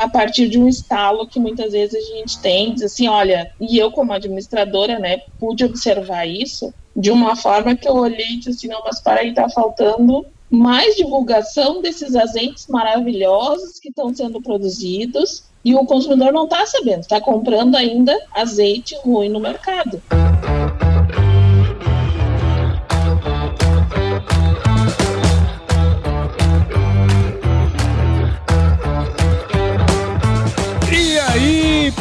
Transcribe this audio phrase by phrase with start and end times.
[0.00, 3.76] a partir de um estalo que muitas vezes a gente tem, diz assim, olha, e
[3.76, 8.48] eu como administradora, né, pude observar isso de uma forma que eu olhei e disse
[8.48, 14.40] assim, não, mas para aí, tá faltando mais divulgação desses azeites maravilhosos que estão sendo
[14.40, 20.02] produzidos e o consumidor não está sabendo, está comprando ainda azeite ruim no mercado.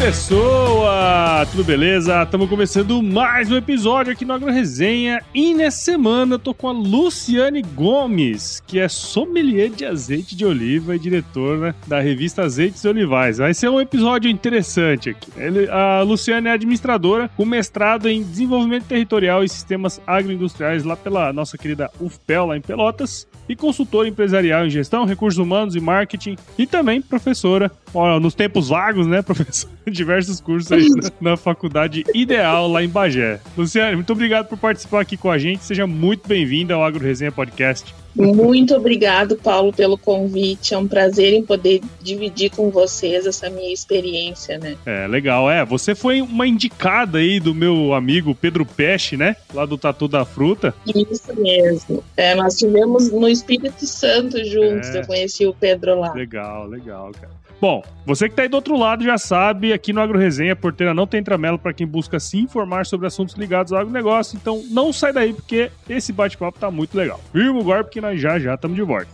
[0.09, 1.45] Pessoa!
[1.51, 2.23] Tudo beleza?
[2.23, 6.67] Estamos começando mais um episódio aqui no Agro Resenha e nessa semana eu tô com
[6.67, 12.83] a Luciane Gomes, que é sommelier de azeite de oliva e diretora da revista Azeites
[12.85, 13.37] Olivais.
[13.37, 15.29] Vai ser um episódio interessante aqui.
[15.37, 21.31] Ele, a Luciane é administradora com mestrado em desenvolvimento territorial e sistemas agroindustriais lá pela
[21.31, 26.35] nossa querida UFPEL, lá em Pelotas, e consultora empresarial em gestão, recursos humanos e marketing,
[26.57, 32.03] e também professora, ó, nos tempos vagos, né, professora, diversos cursos aí na, na faculdade
[32.13, 33.39] Ideal lá em Bagé.
[33.57, 37.31] Luciane, muito obrigado por participar aqui com a gente, seja muito bem-vinda ao Agro Resenha
[37.31, 37.93] Podcast.
[38.15, 40.73] Muito obrigado, Paulo, pelo convite.
[40.73, 44.75] É um prazer em poder dividir com vocês essa minha experiência, né?
[44.85, 45.49] É, legal.
[45.49, 49.35] É, você foi uma indicada aí do meu amigo Pedro Peste, né?
[49.53, 50.73] Lá do Tatu da Fruta.
[50.85, 52.03] Isso mesmo.
[52.17, 54.89] É, nós tivemos no Espírito Santo juntos.
[54.89, 54.99] É.
[54.99, 56.11] Eu conheci o Pedro lá.
[56.13, 57.39] Legal, legal, cara.
[57.61, 60.93] Bom, você que está aí do outro lado já sabe, aqui no Agro Resenha, porteira
[60.93, 64.93] não tem tramelo para quem busca se informar sobre assuntos ligados ao agronegócio, então não
[64.93, 67.19] sai daí porque esse bate-papo tá muito legal.
[67.33, 69.09] Firma agora porque nós já já estamos de volta.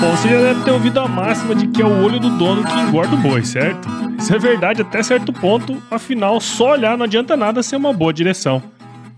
[0.00, 2.62] Bom, você já deve ter ouvido a máxima de que é o olho do dono
[2.62, 3.88] que engorda o boi, certo?
[4.18, 8.12] Isso é verdade até certo ponto, afinal, só olhar não adianta nada ser uma boa
[8.12, 8.62] direção.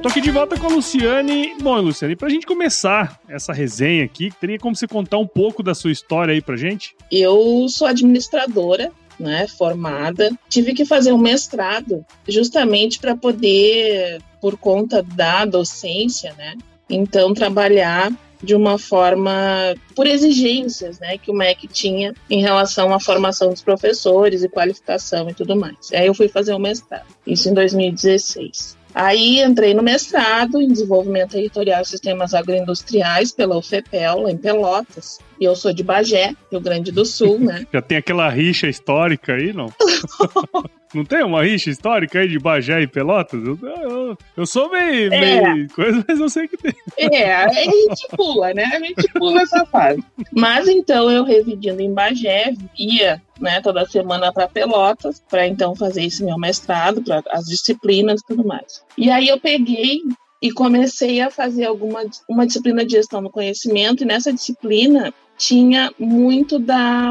[0.00, 1.54] Tô aqui de volta com a Luciane.
[1.60, 5.74] Bom, Luciane, pra gente começar essa resenha aqui, teria como você contar um pouco da
[5.74, 6.94] sua história aí pra gente?
[7.12, 10.30] Eu sou administradora, né, formada.
[10.48, 16.54] Tive que fazer um mestrado justamente para poder, por conta da docência, né,
[16.88, 18.10] então trabalhar
[18.42, 23.60] de uma forma por exigências, né, que o MEC tinha em relação à formação dos
[23.60, 25.92] professores e qualificação e tudo mais.
[25.92, 28.79] Aí eu fui fazer o mestrado, isso em 2016.
[28.94, 35.18] Aí entrei no mestrado em desenvolvimento territorial e sistemas agroindustriais pela UFPEL, em Pelotas.
[35.40, 37.66] E eu sou de Bagé, Rio Grande do Sul, né?
[37.72, 39.72] Já tem aquela rixa histórica aí, não?
[40.94, 43.42] não tem uma rixa histórica aí de Bagé e Pelotas?
[43.42, 45.54] Eu, eu, eu sou meio, é.
[45.54, 46.74] meio coisa, mas eu sei que tem.
[46.98, 48.64] É, a gente pula, né?
[48.64, 50.04] A gente pula essa fase.
[50.30, 56.04] Mas então eu residindo em Bagé, ia né, toda semana para Pelotas, para então fazer
[56.04, 58.84] esse meu mestrado, para as disciplinas e tudo mais.
[58.98, 60.02] E aí eu peguei
[60.42, 65.92] e comecei a fazer alguma uma disciplina de gestão do conhecimento, e nessa disciplina tinha
[65.98, 67.10] muito da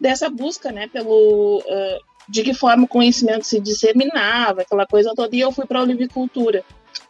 [0.00, 5.34] dessa busca, né, pelo uh, de que forma o conhecimento se disseminava, aquela coisa toda,
[5.34, 6.64] e eu fui para a olivicultura,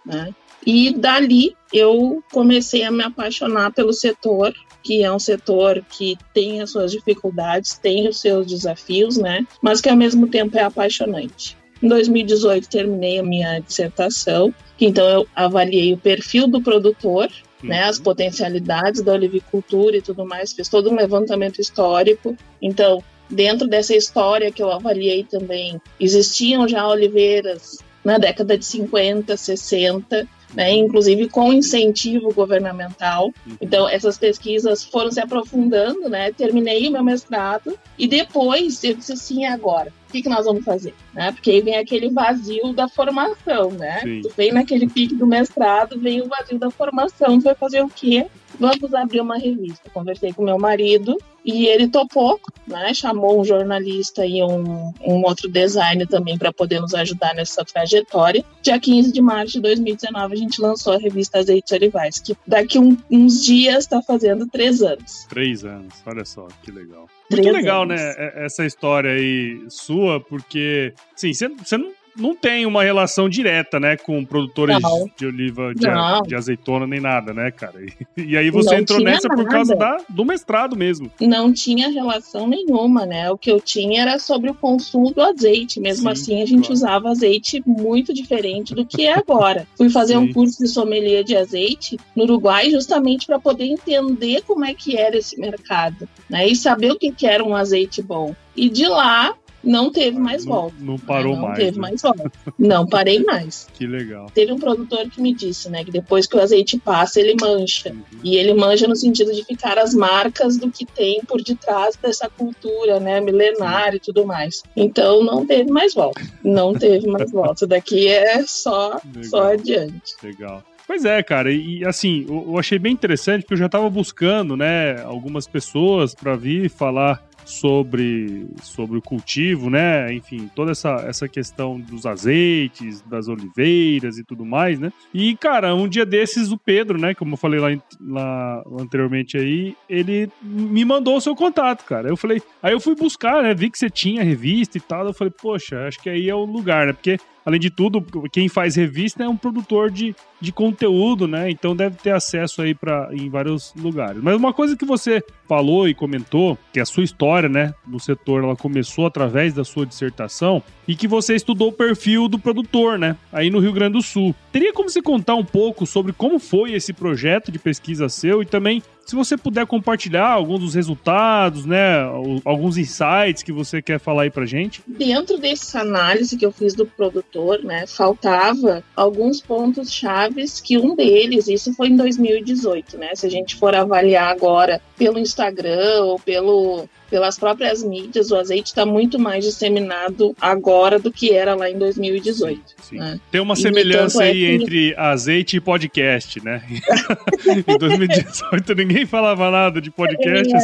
[0.05, 0.35] né?
[0.67, 4.53] E dali eu comecei a me apaixonar pelo setor,
[4.83, 9.47] que é um setor que tem as suas dificuldades, tem os seus desafios, né?
[9.62, 11.56] Mas que ao mesmo tempo é apaixonante.
[11.82, 17.29] Em 2018 terminei a minha dissertação, então eu avaliei o perfil do produtor,
[17.62, 18.05] né, as uhum.
[18.05, 22.37] potencialidades da olivicultura e tudo mais, fiz todo um levantamento histórico.
[22.61, 29.37] Então, dentro dessa história que eu avaliei também, existiam já oliveiras na década de 50,
[29.37, 33.27] 60, né, inclusive com incentivo governamental.
[33.27, 33.56] Uhum.
[33.61, 36.32] Então, essas pesquisas foram se aprofundando, né?
[36.32, 40.65] Terminei o meu mestrado e depois eu disse assim, agora, o que, que nós vamos
[40.65, 40.93] fazer?
[41.15, 41.31] Né?
[41.31, 44.01] Porque aí vem aquele vazio da formação, né?
[44.01, 44.21] Sim.
[44.23, 47.89] Tu vem naquele pique do mestrado, vem o vazio da formação, tu vai fazer o
[47.89, 48.27] quê?
[48.61, 49.89] Vamos abrir uma revista.
[49.91, 52.93] Conversei com meu marido e ele topou, né?
[52.93, 58.45] Chamou um jornalista e um, um outro designer também para poder nos ajudar nessa trajetória.
[58.62, 62.79] Dia 15 de março de 2019, a gente lançou a revista Azeites Olivais, que daqui
[62.79, 65.27] um, uns dias está fazendo três anos.
[65.31, 67.09] Três anos, olha só que legal.
[67.31, 67.99] Muito legal, anos.
[67.99, 68.15] né?
[68.45, 74.25] Essa história aí sua, porque, sim, você não não tem uma relação direta, né, com
[74.25, 75.11] produtores não.
[75.17, 75.87] de oliva, de,
[76.29, 77.81] de, azeitona, nem nada, né, cara?
[78.17, 79.43] E, e aí você não entrou nessa nada.
[79.43, 81.11] por causa da, do mestrado mesmo.
[81.21, 83.31] Não tinha relação nenhuma, né?
[83.31, 85.81] O que eu tinha era sobre o consumo do azeite.
[85.81, 86.75] Mesmo Sim, assim, a gente claro.
[86.75, 89.67] usava azeite muito diferente do que é agora.
[89.77, 90.21] Fui fazer Sim.
[90.21, 94.97] um curso de sommelier de azeite no Uruguai justamente para poder entender como é que
[94.97, 96.47] era esse mercado, né?
[96.47, 98.35] E saber o que, que era um azeite bom.
[98.56, 100.77] E de lá não teve mais não, volta.
[100.81, 101.59] Não parou não mais.
[101.59, 101.81] Não teve né?
[101.81, 102.33] mais volta.
[102.59, 103.69] Não parei mais.
[103.75, 104.27] Que legal.
[104.35, 107.91] Teve um produtor que me disse, né, que depois que o azeite passa, ele mancha.
[107.91, 108.03] Uhum.
[108.23, 112.29] E ele mancha no sentido de ficar as marcas do que tem por detrás dessa
[112.29, 114.62] cultura, né, milenária e tudo mais.
[114.77, 116.21] Então não teve mais volta.
[116.43, 117.67] Não teve mais volta.
[117.67, 120.15] Daqui é só, só adiante.
[120.23, 120.63] Legal.
[120.91, 125.01] Pois é, cara, e assim, eu achei bem interessante porque eu já estava buscando, né,
[125.05, 130.12] algumas pessoas para vir falar sobre, sobre o cultivo, né?
[130.12, 134.93] Enfim, toda essa, essa questão dos azeites, das oliveiras e tudo mais, né?
[135.12, 137.14] E, cara, um dia desses, o Pedro, né?
[137.14, 137.69] Como eu falei lá,
[138.00, 142.08] lá anteriormente aí, ele me mandou o seu contato, cara.
[142.08, 143.53] Eu falei, aí eu fui buscar, né?
[143.53, 145.06] Vi que você tinha revista e tal.
[145.06, 146.93] Eu falei, poxa, acho que aí é o lugar, né?
[146.93, 151.51] Porque Além de tudo, quem faz revista é um produtor de, de conteúdo, né?
[151.51, 154.23] Então deve ter acesso aí para em vários lugares.
[154.23, 158.45] Mas uma coisa que você falou e comentou, que a sua história, né, no setor,
[158.45, 163.17] ela começou através da sua dissertação e que você estudou o perfil do produtor, né,
[163.33, 164.35] aí no Rio Grande do Sul.
[164.53, 168.47] Teria como você contar um pouco sobre como foi esse projeto de pesquisa seu e
[168.47, 172.01] também se você puder compartilhar alguns dos resultados, né,
[172.45, 174.81] alguns insights que você quer falar aí pra gente.
[174.87, 180.95] Dentro dessa análise que eu fiz do produtor, né, faltava alguns pontos chaves que um
[180.95, 186.17] deles, isso foi em 2018, né, se a gente for avaliar agora pelo Instagram ou
[186.21, 191.69] pelo pelas próprias mídias, o azeite está muito mais disseminado agora do que era lá
[191.69, 192.61] em 2018.
[192.83, 192.99] Sim.
[192.99, 193.21] Né?
[193.31, 194.65] Tem uma semelhança é aí que...
[194.65, 196.62] entre azeite e podcast, né?
[197.67, 200.55] em 2018 ninguém falava nada de podcast.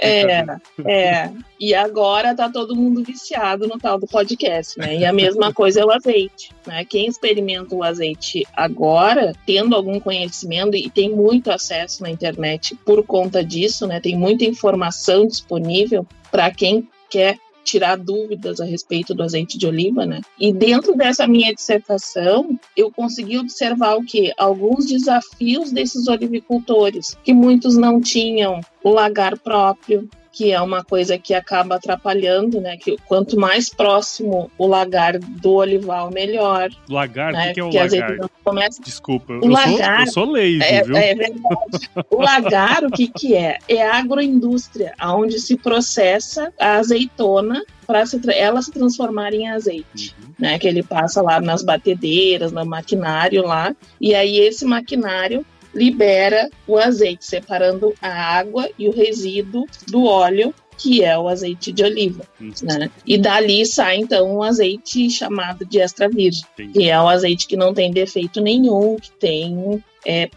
[0.00, 0.46] É, é,
[0.86, 4.96] é, E agora tá todo mundo viciado no tal do podcast, né?
[4.96, 6.84] E a mesma coisa é o azeite, né?
[6.84, 13.04] Quem experimenta o azeite agora, tendo algum conhecimento e tem muito acesso na internet por
[13.04, 14.00] conta disso, né?
[14.00, 20.06] Tem muita informação disponível para quem quer tirar dúvidas a respeito do azeite de oliva,
[20.06, 20.20] né?
[20.38, 27.34] E dentro dessa minha dissertação, eu consegui observar o que alguns desafios desses olivicultores, que
[27.34, 32.76] muitos não tinham o lagar próprio, que é uma coisa que acaba atrapalhando, né?
[32.76, 36.68] Que quanto mais próximo o lagar do olival, melhor.
[36.90, 37.32] Lagar?
[37.32, 37.52] Né?
[37.52, 38.30] O que, é o lagar?
[38.44, 38.82] Começa...
[38.82, 40.94] Desculpa, o eu, lagar, sou, eu sou leigo, é, viu?
[40.94, 41.90] É verdade.
[42.10, 43.56] o lagar, o que que é?
[43.66, 50.34] É a agroindústria, onde se processa a azeitona para ela se transformar em azeite, uhum.
[50.38, 50.58] né?
[50.58, 55.46] Que ele passa lá nas batedeiras, no maquinário lá, e aí esse maquinário
[55.76, 61.72] libera o azeite, separando a água e o resíduo do óleo que é o azeite
[61.72, 62.24] de oliva,
[62.62, 62.90] né?
[63.06, 67.56] E dali sai então um azeite chamado de extra virgem, que é o azeite que
[67.56, 70.28] não tem defeito nenhum, que tem é,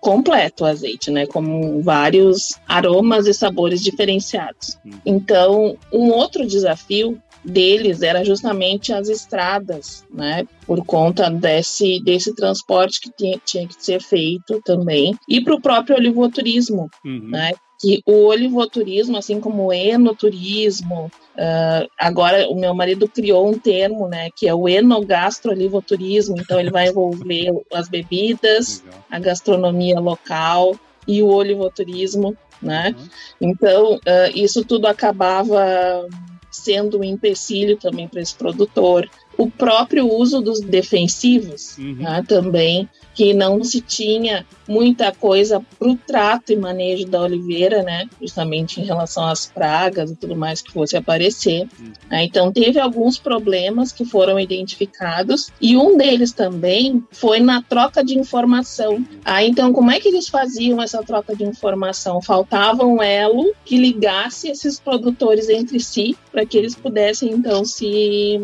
[0.00, 1.26] completo o azeite, né?
[1.26, 4.78] Com vários aromas e sabores diferenciados.
[5.04, 10.46] Então, um outro desafio deles era justamente as estradas, né?
[10.66, 15.16] Por conta desse, desse transporte que tinha, tinha que ser feito também.
[15.28, 17.28] E para o próprio olivoturismo, uhum.
[17.30, 17.52] né?
[17.80, 24.08] Que o olivoturismo, assim como o enoturismo, uh, agora o meu marido criou um termo,
[24.08, 24.28] né?
[24.34, 26.36] Que é o enogastroolivoturismo.
[26.38, 29.04] Então ele vai envolver as bebidas, Legal.
[29.10, 30.74] a gastronomia local
[31.06, 32.94] e o olivoturismo, né?
[32.98, 33.08] Uhum.
[33.40, 36.06] Então uh, isso tudo acabava
[36.56, 39.08] sendo um empecilho também para esse produtor.
[39.38, 41.96] O próprio uso dos defensivos uhum.
[41.96, 47.82] né, também, que não se tinha muita coisa para o trato e manejo da oliveira,
[47.82, 48.06] né?
[48.20, 51.68] Justamente em relação às pragas e tudo mais que fosse aparecer.
[52.10, 52.24] Né?
[52.24, 58.18] Então, teve alguns problemas que foram identificados e um deles também foi na troca de
[58.18, 59.04] informação.
[59.24, 62.20] Ah, então, como é que eles faziam essa troca de informação?
[62.20, 68.38] Faltava um elo que ligasse esses produtores entre si para que eles pudessem, então, se,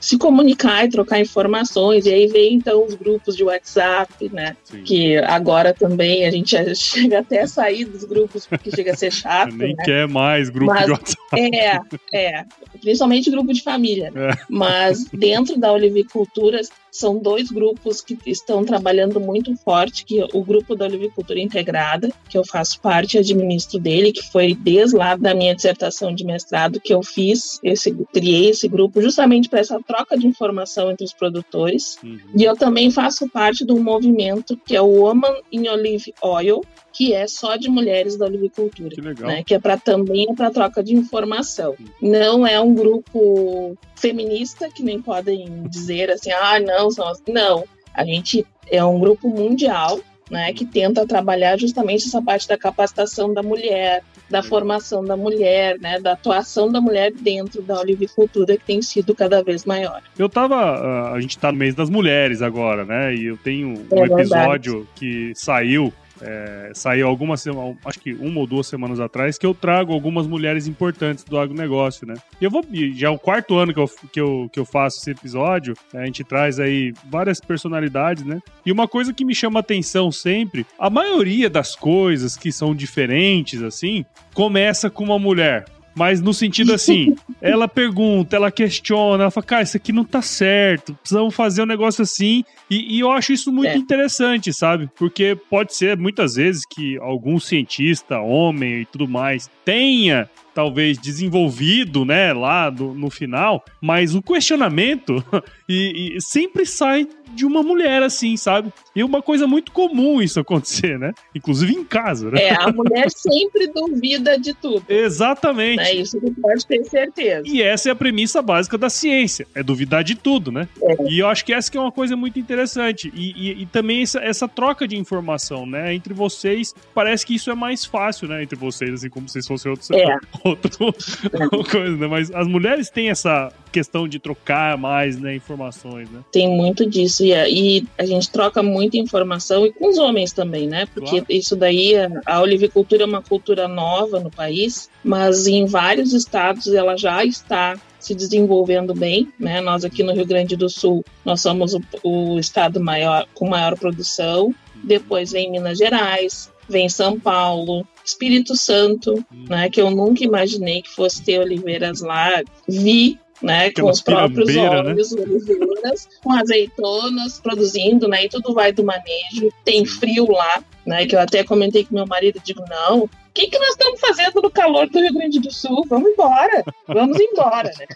[0.00, 2.06] se comunicar e trocar informações.
[2.06, 4.56] E aí veio, então, os grupos de WhatsApp, né?
[4.64, 4.82] Sim.
[4.82, 9.12] Que agora também a gente chega até a sair dos grupos porque chega a ser
[9.14, 9.54] chato.
[9.54, 9.84] Nem né?
[9.84, 11.20] quer mais grupo Mas, de WhatsApp.
[11.36, 11.78] É,
[12.12, 12.44] é.
[12.80, 14.10] Principalmente grupo de família.
[14.10, 14.30] Né?
[14.30, 14.34] É.
[14.50, 16.60] Mas dentro da olivicultura
[16.94, 22.08] são dois grupos que estão trabalhando muito forte, que é o grupo da olivicultura integrada,
[22.28, 26.24] que eu faço parte e administro dele, que foi desde lá da minha dissertação de
[26.24, 31.04] mestrado que eu fiz, esse, criei esse grupo justamente para essa troca de informação entre
[31.04, 31.98] os produtores.
[32.00, 32.20] Uhum.
[32.32, 36.62] E eu também faço parte de um movimento que é o Woman in Olive Oil,
[36.92, 39.28] que é só de mulheres da olivicultura, que, legal.
[39.28, 41.74] Né, que é para também é para troca de informação.
[42.00, 46.88] Não é um grupo feminista que nem podem dizer assim, ah, não,
[47.26, 47.64] não.
[47.94, 49.98] A gente é um grupo mundial,
[50.30, 55.78] né, que tenta trabalhar justamente essa parte da capacitação da mulher, da formação da mulher,
[55.80, 60.02] né, da atuação da mulher dentro da olivicultura que tem sido cada vez maior.
[60.18, 63.68] Eu tava, ah, a gente tá no mês das mulheres agora, né, e eu tenho
[63.68, 65.92] um é episódio que saiu
[66.24, 67.44] é, saiu algumas
[67.84, 72.06] acho que uma ou duas semanas atrás, que eu trago algumas mulheres importantes do agronegócio,
[72.06, 72.14] né?
[72.40, 72.64] E eu vou,
[72.94, 76.02] já é o quarto ano que eu, que eu, que eu faço esse episódio, né?
[76.02, 78.40] a gente traz aí várias personalidades, né?
[78.64, 83.62] E uma coisa que me chama atenção sempre, a maioria das coisas que são diferentes,
[83.62, 85.64] assim, começa com uma mulher.
[85.94, 90.20] Mas no sentido assim, ela pergunta, ela questiona, ela fala, cara, isso aqui não tá
[90.20, 92.44] certo, precisamos fazer um negócio assim.
[92.70, 93.76] E, e eu acho isso muito é.
[93.76, 94.90] interessante, sabe?
[94.96, 102.04] Porque pode ser muitas vezes que algum cientista, homem e tudo mais, tenha talvez desenvolvido,
[102.04, 105.24] né, lá do, no final, mas o questionamento
[105.68, 108.72] e, e sempre sai de uma mulher, assim, sabe?
[108.94, 111.12] E é uma coisa muito comum isso acontecer, né?
[111.34, 112.42] Inclusive em casa, né?
[112.42, 114.84] É, a mulher sempre duvida de tudo.
[114.88, 115.80] Exatamente.
[115.80, 117.42] É isso que pode ter certeza.
[117.46, 120.68] E essa é a premissa básica da ciência, é duvidar de tudo, né?
[120.82, 120.96] É.
[121.08, 123.12] E eu acho que essa que é uma coisa muito interessante.
[123.14, 125.94] E, e, e também essa, essa, troca de informação, né?
[125.94, 128.42] Entre vocês, parece que isso é mais fácil, né?
[128.42, 130.18] Entre vocês, assim, como se fosse outro, é.
[130.44, 130.94] Outro
[131.70, 132.06] coisa, né?
[132.06, 136.20] Mas as mulheres têm essa questão de trocar mais, né, informações, né?
[136.30, 140.68] Tem muito disso e, e a gente troca muita informação e com os homens também,
[140.68, 140.86] né?
[140.92, 141.26] Porque claro.
[141.28, 141.94] isso daí,
[142.26, 147.76] a olivicultura é uma cultura nova no país, mas em vários estados ela já está
[147.98, 149.62] se desenvolvendo bem, né?
[149.62, 153.78] Nós aqui no Rio Grande do Sul, nós somos o, o estado maior com maior
[153.78, 154.54] produção.
[154.74, 159.46] Depois vem Minas Gerais, vem São Paulo, Espírito Santo, hum.
[159.48, 159.68] né?
[159.70, 162.42] Que eu nunca imaginei que fosse ter oliveiras lá.
[162.68, 164.68] Vi né, com os próprios né?
[164.68, 165.22] óleos, né?
[165.22, 169.52] oliveiras, com azeitonas produzindo, né, e tudo vai do manejo.
[169.64, 173.48] Tem frio lá, né, que eu até comentei com meu marido, digo, não, o que,
[173.48, 175.84] que nós estamos fazendo no calor do Rio Grande do Sul?
[175.88, 177.86] Vamos embora, vamos embora, né?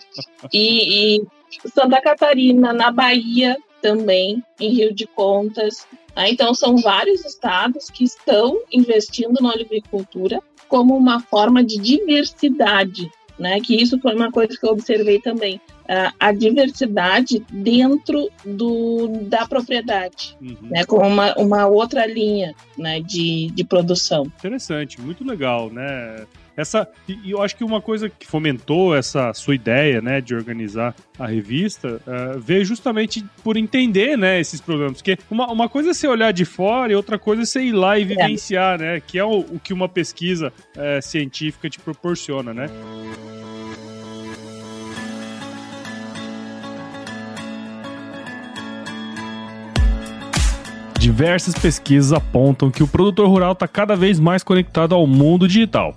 [0.53, 1.23] E, e
[1.73, 5.87] Santa Catarina, na Bahia também, em Rio de Contas.
[6.19, 6.31] Né?
[6.31, 13.09] Então, são vários estados que estão investindo na olivicultura como uma forma de diversidade
[13.39, 13.61] né?
[13.61, 15.61] Que isso foi uma coisa que eu observei também.
[15.85, 20.57] Uh, a diversidade dentro do, da propriedade, uhum.
[20.63, 20.85] né?
[20.85, 23.01] Com uma, uma outra linha né?
[23.01, 24.25] de, de produção.
[24.39, 26.27] Interessante, muito legal, né?
[26.59, 30.93] Essa, e eu acho que uma coisa que fomentou essa sua ideia, né, de organizar
[31.17, 34.95] a revista, uh, veio justamente por entender, né, esses problemas.
[34.95, 37.71] Porque uma, uma coisa é você olhar de fora e outra coisa é você ir
[37.71, 38.07] lá e é.
[38.07, 42.69] vivenciar, né, que é o, o que uma pesquisa uh, científica te proporciona, né.
[50.99, 55.97] Diversas pesquisas apontam que o produtor rural está cada vez mais conectado ao mundo digital.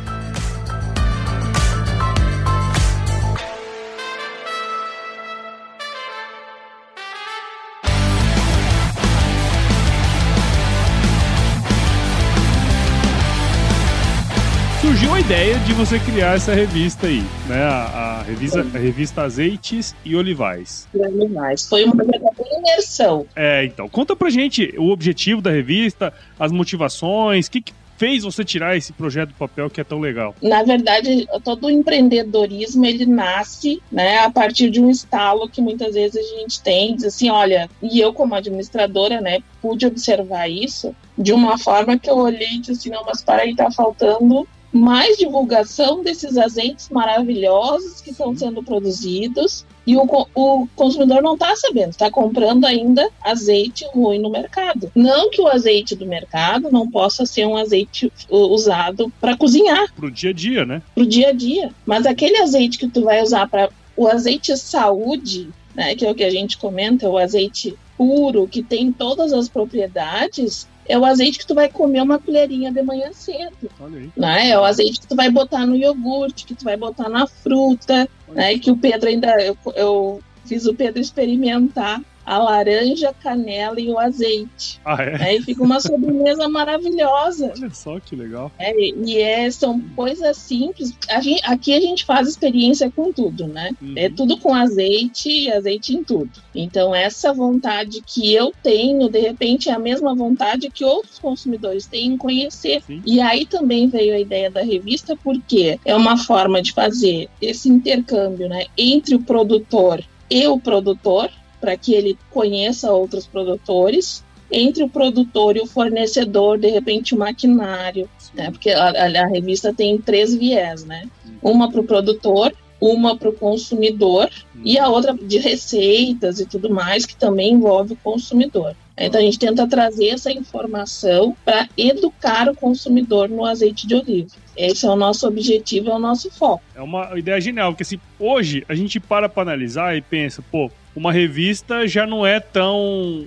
[15.31, 17.63] Ideia de você criar essa revista aí, né?
[17.63, 20.89] A, a revista, a revista Azeites e Olivais.
[20.93, 21.69] Olivais.
[21.69, 23.25] Foi uma verdadeira imersão.
[23.33, 23.87] É, então.
[23.87, 28.75] Conta pra gente o objetivo da revista, as motivações, o que, que fez você tirar
[28.75, 30.35] esse projeto do papel que é tão legal?
[30.41, 35.93] Na verdade, todo o empreendedorismo ele nasce, né, a partir de um estalo que muitas
[35.93, 40.93] vezes a gente tem, diz assim, olha, e eu como administradora, né, pude observar isso
[41.17, 44.45] de uma forma que eu olhei e disse assim, não, mas para aí tá faltando
[44.71, 51.55] mais divulgação desses azeites maravilhosos que estão sendo produzidos e o, o consumidor não está
[51.55, 54.91] sabendo, está comprando ainda azeite ruim no mercado.
[54.95, 59.91] Não que o azeite do mercado não possa ser um azeite usado para cozinhar.
[59.93, 60.81] Para o dia a dia, né?
[60.93, 61.71] Para o dia a dia.
[61.85, 66.15] Mas aquele azeite que tu vai usar para o azeite saúde, né, que é o
[66.15, 71.39] que a gente comenta, o azeite puro, que tem todas as propriedades, é o azeite
[71.39, 73.69] que tu vai comer uma colherinha de manhã cedo.
[74.15, 74.49] Né?
[74.49, 78.09] É o azeite que tu vai botar no iogurte, que tu vai botar na fruta,
[78.29, 78.57] né?
[78.57, 79.41] Que o Pedro ainda.
[79.41, 84.79] Eu, eu fiz o Pedro experimentar a laranja, canela e o azeite.
[84.85, 85.23] Ah, é?
[85.23, 87.53] Aí fica uma sobremesa maravilhosa.
[87.57, 88.51] Olha só que legal.
[88.57, 90.95] É, e é, são coisas simples.
[91.09, 93.71] A gente, aqui a gente faz experiência com tudo, né?
[93.81, 93.93] Uhum.
[93.95, 96.31] É tudo com azeite e azeite em tudo.
[96.53, 101.87] Então, essa vontade que eu tenho, de repente, é a mesma vontade que outros consumidores
[101.87, 102.81] têm em conhecer.
[102.83, 103.01] Sim.
[103.05, 107.69] E aí também veio a ideia da revista, porque é uma forma de fazer esse
[107.69, 111.29] intercâmbio né, entre o produtor e o produtor,
[111.61, 117.17] para que ele conheça outros produtores, entre o produtor e o fornecedor, de repente, o
[117.17, 118.51] maquinário, né?
[118.51, 121.07] porque a, a, revista tem três viés, né?
[121.41, 124.29] Uma para o produtor, uma para o consumidor
[124.63, 128.75] e a outra de receitas e tudo mais, que também envolve o consumidor.
[128.97, 134.29] Então a gente tenta trazer essa informação para educar o consumidor no azeite de oliva.
[134.55, 136.63] Esse é o nosso objetivo, é o nosso foco.
[136.75, 140.69] É uma ideia genial, porque assim, hoje a gente para para analisar e pensa, pô,
[140.95, 143.25] uma revista já não é tão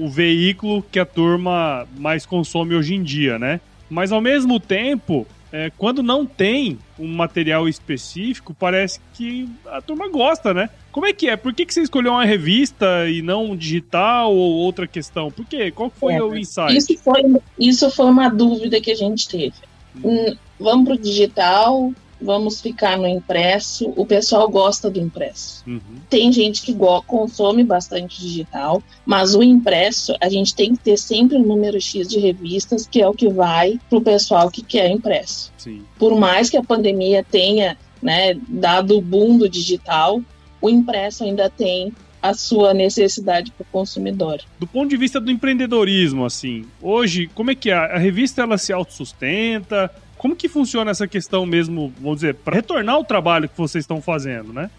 [0.00, 3.60] o veículo que a turma mais consome hoje em dia, né?
[3.88, 10.08] Mas ao mesmo tempo, é, quando não tem um material específico, parece que a turma
[10.08, 10.68] gosta, né?
[10.90, 11.36] Como é que é?
[11.36, 15.30] Por que, que você escolheu uma revista e não um digital ou outra questão?
[15.30, 15.70] Por quê?
[15.70, 16.76] Qual foi é, o insight?
[16.76, 17.22] Isso foi,
[17.58, 19.54] isso foi uma dúvida que a gente teve.
[20.02, 20.36] Hum.
[20.58, 23.92] Vamos para o digital, vamos ficar no impresso.
[23.96, 25.62] O pessoal gosta do impresso.
[25.66, 25.80] Uhum.
[26.08, 26.76] Tem gente que
[27.06, 32.08] consome bastante digital, mas o impresso, a gente tem que ter sempre um número X
[32.08, 35.52] de revistas, que é o que vai para o pessoal que quer impresso.
[35.56, 35.82] Sim.
[35.98, 40.20] Por mais que a pandemia tenha né, dado o boom do digital,
[40.60, 44.40] o impresso ainda tem a sua necessidade para o consumidor.
[44.58, 47.74] Do ponto de vista do empreendedorismo, assim, hoje, como é que é?
[47.74, 49.90] A revista ela se autossustenta?
[50.16, 54.00] Como que funciona essa questão mesmo, vamos dizer, para retornar o trabalho que vocês estão
[54.00, 54.70] fazendo, né?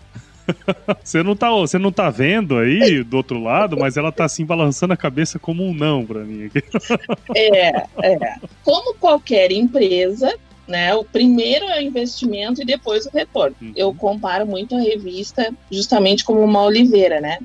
[1.04, 4.46] você não tá, você não tá vendo aí do outro lado, mas ela tá assim
[4.46, 6.50] balançando a cabeça como um não para mim.
[7.36, 7.70] é,
[8.04, 8.36] é.
[8.64, 10.34] Como qualquer empresa,
[10.68, 10.94] né?
[10.96, 13.56] O primeiro é o investimento e depois o retorno.
[13.62, 13.74] Uhum.
[13.76, 17.40] Eu comparo muito a revista justamente como uma oliveira, né?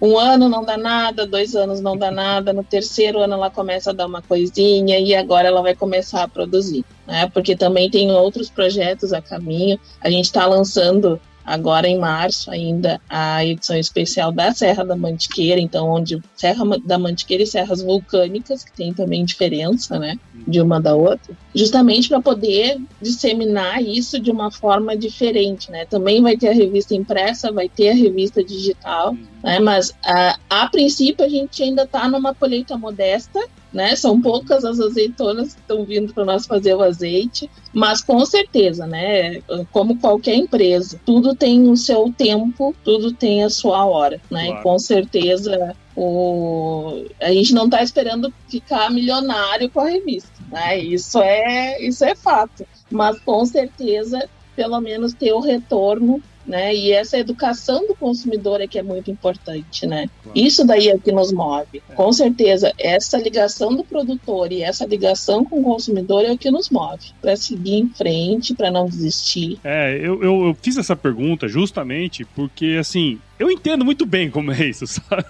[0.00, 3.90] Um ano não dá nada, dois anos não dá nada, no terceiro ano ela começa
[3.90, 7.28] a dar uma coisinha e agora ela vai começar a produzir, né?
[7.28, 9.78] Porque também tem outros projetos a caminho.
[10.00, 15.60] A gente está lançando agora em março ainda a edição especial da Serra da Mantiqueira,
[15.60, 20.80] então onde Serra da Mantiqueira e serras vulcânicas, que tem também diferença, né, de uma
[20.80, 25.84] da outra, justamente para poder disseminar isso de uma forma diferente, né?
[25.84, 29.58] Também vai ter a revista impressa, vai ter a revista digital, né?
[29.58, 33.40] Mas a, a princípio a gente ainda está numa colheita modesta,
[33.72, 33.94] né?
[33.96, 38.86] São poucas as azeitonas que estão vindo para nós fazer o azeite, mas com certeza,
[38.86, 39.42] né?
[39.72, 44.46] Como qualquer empresa, tudo tem o seu tempo, tudo tem a sua hora, né?
[44.46, 44.60] Claro.
[44.60, 47.04] E com certeza o...
[47.20, 50.78] a gente não está esperando ficar milionário com a revista, né?
[50.78, 56.74] Isso é isso é fato, mas com certeza pelo menos ter o retorno né?
[56.74, 60.08] E essa educação do consumidor é que é muito importante, né?
[60.22, 60.38] Claro.
[60.38, 61.82] Isso daí é o que nos move.
[61.88, 61.94] É.
[61.94, 66.50] Com certeza, essa ligação do produtor e essa ligação com o consumidor é o que
[66.50, 69.58] nos move para seguir em frente, para não desistir.
[69.64, 74.52] É, eu, eu, eu fiz essa pergunta justamente porque, assim, eu entendo muito bem como
[74.52, 75.24] é isso, sabe?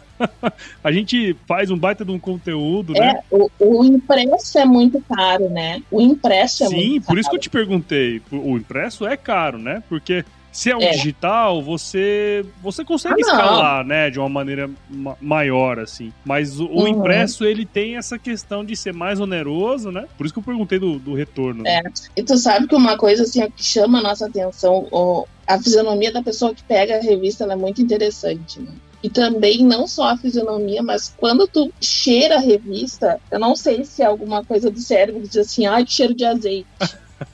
[0.83, 3.20] a gente faz um baita de um conteúdo, é, né?
[3.31, 5.83] O, o impresso é muito caro, né?
[5.90, 7.01] O impresso é Sim, muito caro.
[7.01, 8.23] Sim, por isso que eu te perguntei.
[8.31, 9.83] O impresso é caro, né?
[9.88, 10.91] Porque se é um é.
[10.91, 16.13] digital, você você consegue ah, escalar, né, de uma maneira ma maior assim.
[16.25, 16.83] Mas o, uhum.
[16.83, 20.07] o, impresso ele tem essa questão de ser mais oneroso, né?
[20.17, 21.63] Por isso que eu perguntei do, do retorno.
[21.63, 21.79] Né?
[21.79, 21.83] É.
[22.17, 26.13] E tu sabe que uma coisa assim que chama a nossa atenção, o, a fisionomia
[26.13, 28.73] da pessoa que pega a revista é muito interessante, né?
[29.03, 33.83] E também não só a fisionomia, mas quando tu cheira a revista, eu não sei
[33.85, 36.67] se é alguma coisa do cérebro que diz assim, ai, que cheiro de azeite.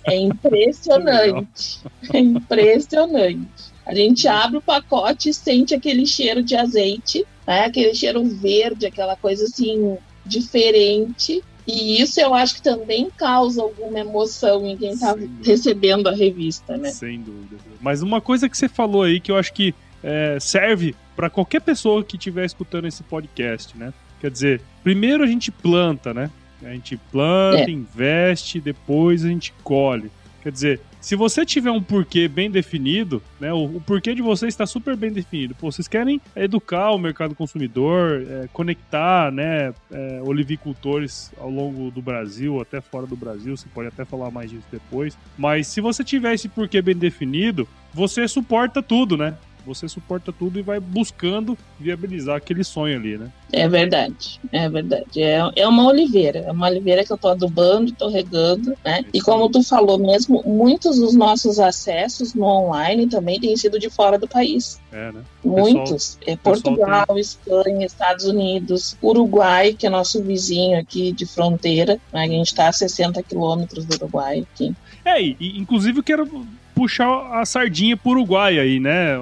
[0.04, 1.80] É impressionante.
[2.12, 3.74] É impressionante.
[3.84, 7.64] A gente abre o pacote e sente aquele cheiro de azeite, né?
[7.64, 11.42] aquele cheiro verde, aquela coisa assim diferente.
[11.66, 16.76] E isso eu acho que também causa alguma emoção em quem está recebendo a revista,
[16.76, 16.90] né?
[16.90, 17.56] Sem dúvida.
[17.80, 21.60] Mas uma coisa que você falou aí que eu acho que é, serve para qualquer
[21.60, 23.92] pessoa que estiver escutando esse podcast, né?
[24.20, 26.30] Quer dizer, primeiro a gente planta, né?
[26.62, 27.70] A gente planta, é.
[27.70, 30.10] investe, depois a gente colhe.
[30.42, 34.46] Quer dizer, se você tiver um porquê bem definido, né, o, o porquê de você
[34.46, 35.54] está super bem definido.
[35.54, 42.00] Pô, vocês querem educar o mercado consumidor, é, conectar né, é, olivicultores ao longo do
[42.00, 45.18] Brasil, até fora do Brasil, você pode até falar mais disso depois.
[45.36, 49.34] Mas se você tiver esse porquê bem definido, você suporta tudo, né?
[49.66, 53.30] Você suporta tudo e vai buscando viabilizar aquele sonho ali, né?
[53.52, 55.22] É verdade, é verdade.
[55.22, 59.04] É, é uma oliveira, é uma oliveira que eu tô adubando, tô regando, né?
[59.12, 63.90] E como tu falou mesmo, muitos dos nossos acessos no online também têm sido de
[63.90, 64.80] fora do país.
[64.92, 65.22] É, né?
[65.44, 66.16] Muitos.
[66.16, 67.18] Pessoal, é Portugal, tem...
[67.18, 72.22] Espanha, Estados Unidos, Uruguai, que é nosso vizinho aqui de fronteira, né?
[72.22, 74.74] A gente está a 60 quilômetros do Uruguai aqui.
[75.04, 79.16] É, e, inclusive eu quero puxar a sardinha pro Uruguai aí, né?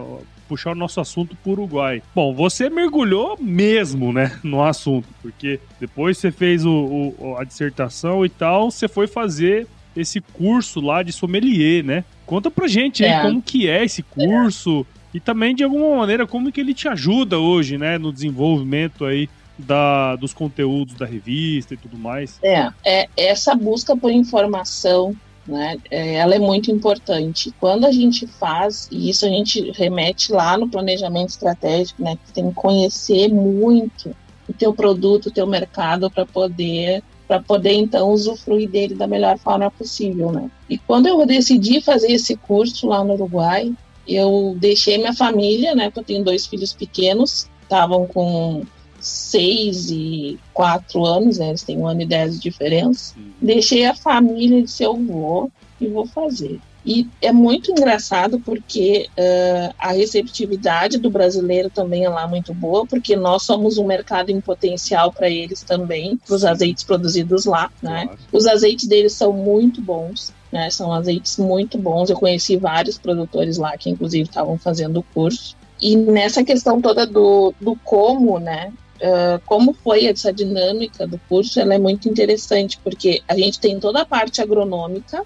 [0.48, 2.02] Puxar o nosso assunto pro Uruguai.
[2.14, 8.24] Bom, você mergulhou mesmo, né, no assunto, porque depois você fez o, o, a dissertação
[8.24, 12.04] e tal, você foi fazer esse curso lá de sommelier, né?
[12.26, 13.14] Conta pra gente é.
[13.14, 15.16] aí como que é esse curso é.
[15.16, 19.28] e também de alguma maneira como que ele te ajuda hoje, né, no desenvolvimento aí
[19.58, 22.38] da, dos conteúdos da revista e tudo mais.
[22.42, 25.14] É, é essa busca por informação
[25.46, 25.76] né?
[25.90, 27.52] É, ela é muito importante.
[27.60, 32.16] Quando a gente faz, e isso a gente remete lá no planejamento estratégico, né?
[32.24, 34.14] Que tem que conhecer muito
[34.48, 39.38] o teu produto, o teu mercado para poder para poder então usufruir dele da melhor
[39.38, 40.50] forma possível, né?
[40.68, 43.72] E quando eu decidi fazer esse curso lá no Uruguai,
[44.06, 45.86] eu deixei minha família, né?
[45.86, 48.62] Porque eu tenho dois filhos pequenos, estavam com
[49.04, 51.48] seis e quatro anos, né?
[51.48, 53.14] Eles têm um ano e dez de diferença.
[53.40, 56.60] Deixei a família de seu avô e vou fazer.
[56.86, 62.86] E é muito engraçado porque uh, a receptividade do brasileiro também é lá muito boa,
[62.86, 67.70] porque nós somos um mercado em potencial para eles também, para os azeites produzidos lá.
[67.82, 68.10] Né?
[68.30, 70.32] Os azeites deles são muito bons.
[70.52, 72.10] Né, são azeites muito bons.
[72.10, 75.56] Eu conheci vários produtores lá que, inclusive, estavam fazendo o curso.
[75.82, 81.58] E nessa questão toda do, do como, né, Uh, como foi essa dinâmica do curso,
[81.58, 85.24] ela é muito interessante, porque a gente tem toda a parte agronômica,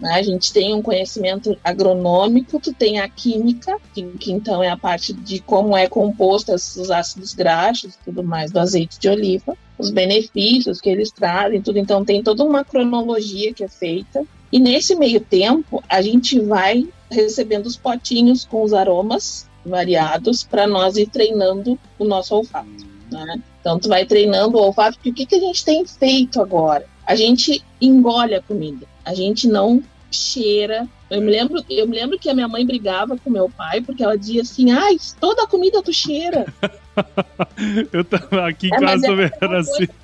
[0.00, 0.12] né?
[0.12, 4.76] a gente tem um conhecimento agronômico, tu tem a química, que, que então é a
[4.76, 9.56] parte de como é composto os ácidos graxos e tudo mais do azeite de oliva,
[9.78, 11.78] os benefícios que eles trazem, tudo.
[11.78, 14.24] Então tem toda uma cronologia que é feita.
[14.52, 20.66] E nesse meio tempo, a gente vai recebendo os potinhos com os aromas variados para
[20.66, 22.85] nós ir treinando o nosso olfato.
[23.10, 23.40] Né?
[23.60, 26.86] Então, tu vai treinando o olfato, porque o que, que a gente tem feito agora?
[27.06, 30.88] A gente engole a comida, a gente não cheira.
[31.08, 34.02] Eu me lembro, eu me lembro que a minha mãe brigava com meu pai porque
[34.02, 36.46] ela dizia assim: "Ai, toda a comida tu cheira".
[37.92, 39.86] eu tava aqui em é, casa também era assim.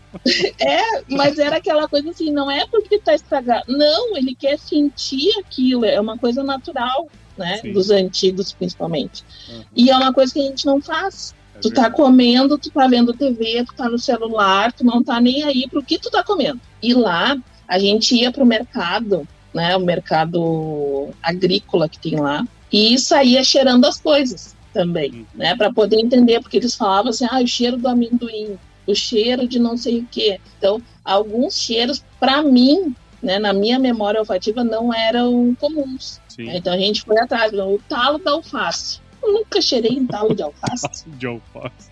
[0.60, 3.64] É, mas era aquela coisa assim, não é porque tá estragado.
[3.66, 7.56] Não, ele quer sentir aquilo, é uma coisa natural, né?
[7.58, 7.72] Sim.
[7.72, 9.24] Dos antigos, principalmente.
[9.48, 9.64] Uhum.
[9.74, 11.34] E é uma coisa que a gente não faz.
[11.62, 15.44] Tu tá comendo, tu tá vendo TV, tu tá no celular, tu não tá nem
[15.44, 16.60] aí pro que tu tá comendo.
[16.82, 17.36] E lá,
[17.68, 23.84] a gente ia pro mercado, né, o mercado agrícola que tem lá, e saía cheirando
[23.84, 25.26] as coisas também, uhum.
[25.34, 29.46] né, para poder entender, porque eles falavam assim, ah, o cheiro do amendoim, o cheiro
[29.46, 30.40] de não sei o quê.
[30.58, 36.20] Então, alguns cheiros, para mim, né, na minha memória olfativa, não eram comuns.
[36.28, 36.48] Sim.
[36.56, 39.00] Então a gente foi atrás, o talo da alface.
[39.22, 41.04] Eu nunca cheirei em talo de alface.
[41.18, 41.90] de alface.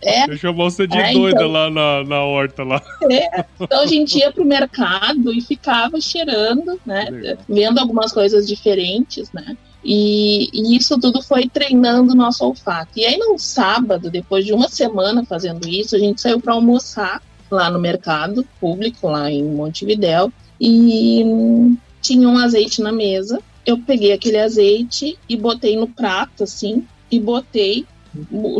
[0.00, 0.30] É.
[0.30, 1.52] Eu chamou você de é, doida então...
[1.52, 2.82] lá na, na horta lá.
[3.10, 3.44] É.
[3.60, 7.36] Então a gente ia pro mercado e ficava cheirando, né?
[7.48, 9.56] Vendo algumas coisas diferentes, né?
[9.84, 12.92] E, e, isso tudo foi treinando o nosso olfato.
[12.96, 17.20] E aí, no sábado, depois de uma semana fazendo isso, a gente saiu para almoçar
[17.50, 21.24] lá no mercado público, lá em Montevidéu, e
[22.00, 23.40] tinha um azeite na mesa.
[23.64, 27.86] Eu peguei aquele azeite e botei no prato, assim, e botei,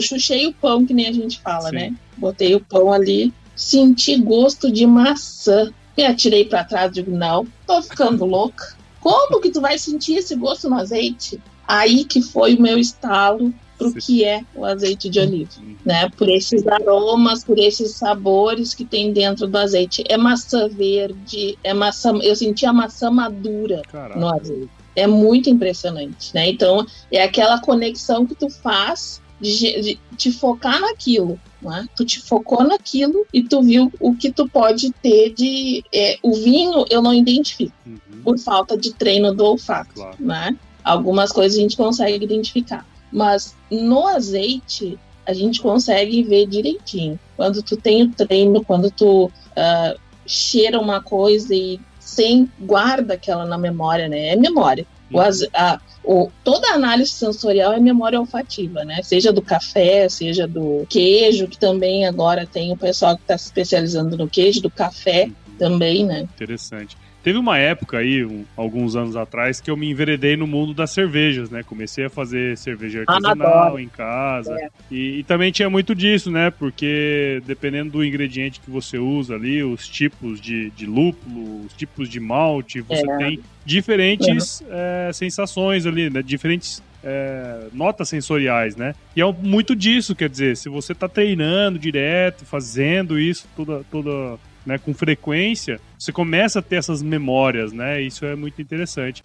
[0.00, 1.74] chuchei o pão, que nem a gente fala, Sim.
[1.74, 1.94] né?
[2.16, 5.72] Botei o pão ali, senti gosto de maçã.
[5.96, 8.76] Me atirei para trás, digo, não, tô ficando louca.
[9.00, 11.40] Como que tu vai sentir esse gosto no azeite?
[11.66, 15.76] Aí que foi o meu estalo para o que é o azeite de oliva, uhum.
[15.84, 16.08] né?
[16.10, 20.04] Por esses aromas, por esses sabores que tem dentro do azeite.
[20.08, 22.16] É maçã verde, é maçã.
[22.22, 24.18] Eu senti a maçã madura Caraca.
[24.18, 24.70] no azeite.
[24.94, 26.48] É muito impressionante, né?
[26.48, 31.38] Então é aquela conexão que tu faz de, de, de focar naquilo.
[31.61, 31.88] Né?
[31.96, 35.85] Tu te focou naquilo e tu viu o que tu pode ter de.
[35.92, 38.22] É, o vinho eu não identifico uhum.
[38.24, 39.94] por falta de treino do olfato.
[39.94, 40.16] Claro.
[40.18, 40.57] Né?
[40.85, 42.87] Algumas coisas a gente consegue identificar.
[43.12, 47.18] Mas no azeite, a gente consegue ver direitinho.
[47.37, 51.78] Quando tu tem o treino, quando tu uh, cheira uma coisa e
[52.12, 54.29] sem guarda aquela na memória, né?
[54.29, 54.87] É memória.
[55.11, 55.48] O, uhum.
[55.55, 59.03] a, o, toda a análise sensorial é memória olfativa, né?
[59.03, 63.46] Seja do café, seja do queijo, que também agora tem o pessoal que está se
[63.46, 65.57] especializando no queijo, do café uhum.
[65.59, 66.20] também, né?
[66.22, 66.96] Interessante.
[67.22, 70.90] Teve uma época aí, um, alguns anos atrás, que eu me enveredei no mundo das
[70.90, 71.62] cervejas, né?
[71.62, 74.54] Comecei a fazer cerveja ah, artesanal em casa.
[74.54, 74.68] É.
[74.90, 76.50] E, e, também tinha muito disso, né?
[76.50, 82.08] Porque dependendo do ingrediente que você usa ali, os tipos de, de lúpulo, os tipos
[82.08, 83.16] de malte, você é.
[83.18, 85.11] tem diferentes é.
[85.12, 86.22] sensações ali, né?
[86.22, 88.94] Diferentes é, notas sensoriais, né?
[89.14, 94.38] E é muito disso, quer dizer, se você tá treinando direto, fazendo isso toda, toda
[94.64, 98.01] né, com frequência, você começa a ter essas memórias, né?
[98.01, 99.22] Isso é muito interessante.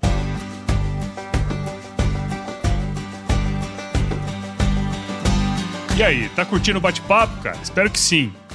[5.97, 7.57] E aí, tá curtindo o bate-papo, cara?
[7.63, 8.31] Espero que sim.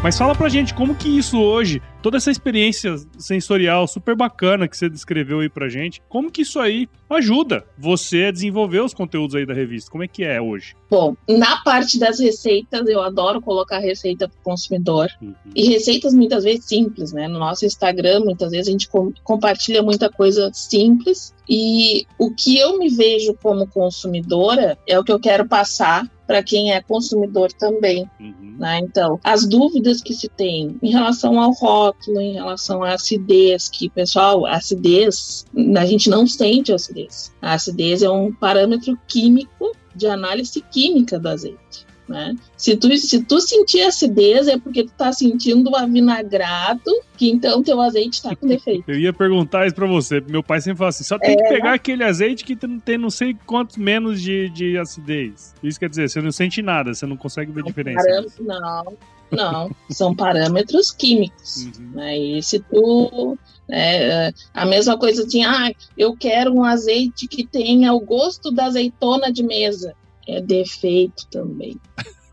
[0.00, 4.76] Mas fala pra gente como que isso hoje, toda essa experiência sensorial super bacana que
[4.76, 9.34] você descreveu aí pra gente, como que isso aí ajuda você a desenvolver os conteúdos
[9.34, 9.90] aí da revista?
[9.90, 10.76] Como é que é hoje?
[10.90, 15.08] Bom, na parte das receitas, eu adoro colocar receita pro consumidor.
[15.20, 15.34] Uhum.
[15.54, 17.28] E receitas muitas vezes simples, né?
[17.28, 21.34] No nosso Instagram, muitas vezes a gente com compartilha muita coisa simples.
[21.48, 26.42] E o que eu me vejo como consumidora é o que eu quero passar para
[26.42, 28.08] quem é consumidor também.
[28.20, 28.56] Uhum.
[28.58, 28.80] Né?
[28.80, 33.88] Então, as dúvidas que se tem em relação ao rótulo, em relação à acidez, que,
[33.88, 35.46] pessoal, a acidez,
[35.76, 37.32] a gente não sente acidez.
[37.40, 41.88] A acidez é um parâmetro químico de análise química do azeite.
[42.08, 42.34] Né?
[42.56, 47.78] Se, tu, se tu sentir acidez, é porque tu tá sentindo avinagrado, que então teu
[47.82, 48.90] azeite tá com defeito.
[48.90, 50.18] Eu ia perguntar isso pra você.
[50.26, 51.36] Meu pai sempre fala assim: só tem é...
[51.36, 55.54] que pegar aquele azeite que tem não sei quantos menos de, de acidez.
[55.62, 58.32] Isso quer dizer, você não sente nada, você não consegue ver não, diferença.
[58.40, 58.96] Não,
[59.30, 59.70] não.
[59.90, 61.64] São parâmetros químicos.
[61.64, 61.90] Uhum.
[61.94, 62.18] Né?
[62.18, 63.38] E se tu.
[63.70, 68.64] É, a mesma coisa assim, ah, eu quero um azeite que tenha o gosto da
[68.64, 69.94] azeitona de mesa
[70.28, 71.80] é defeito também.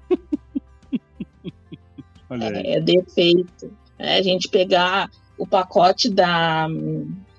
[2.30, 3.72] é, é, defeito.
[3.98, 6.68] É a gente pegar o pacote da,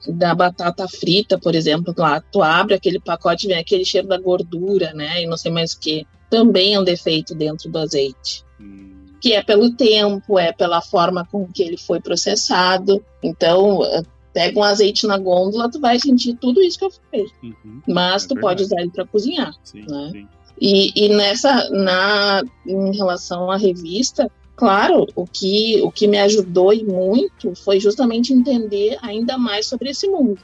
[0.08, 4.94] da batata frita, por exemplo, lá, tu abre aquele pacote, vem aquele cheiro da gordura,
[4.94, 5.22] né?
[5.22, 6.06] E não sei mais o que.
[6.30, 8.42] Também é um defeito dentro do azeite.
[8.58, 8.95] Hum.
[9.20, 13.04] Que é pelo tempo, é pela forma com que ele foi processado.
[13.22, 14.02] Então, eh,
[14.32, 17.26] pega um azeite na gôndola, tu vai sentir tudo isso que eu falei.
[17.42, 20.10] Uhum, Mas é tu pode usar ele para cozinhar, sim, né?
[20.12, 20.28] Sim.
[20.60, 26.72] E, e nessa, na, em relação à revista, claro, o que, o que me ajudou
[26.72, 30.38] e muito foi justamente entender ainda mais sobre esse mundo.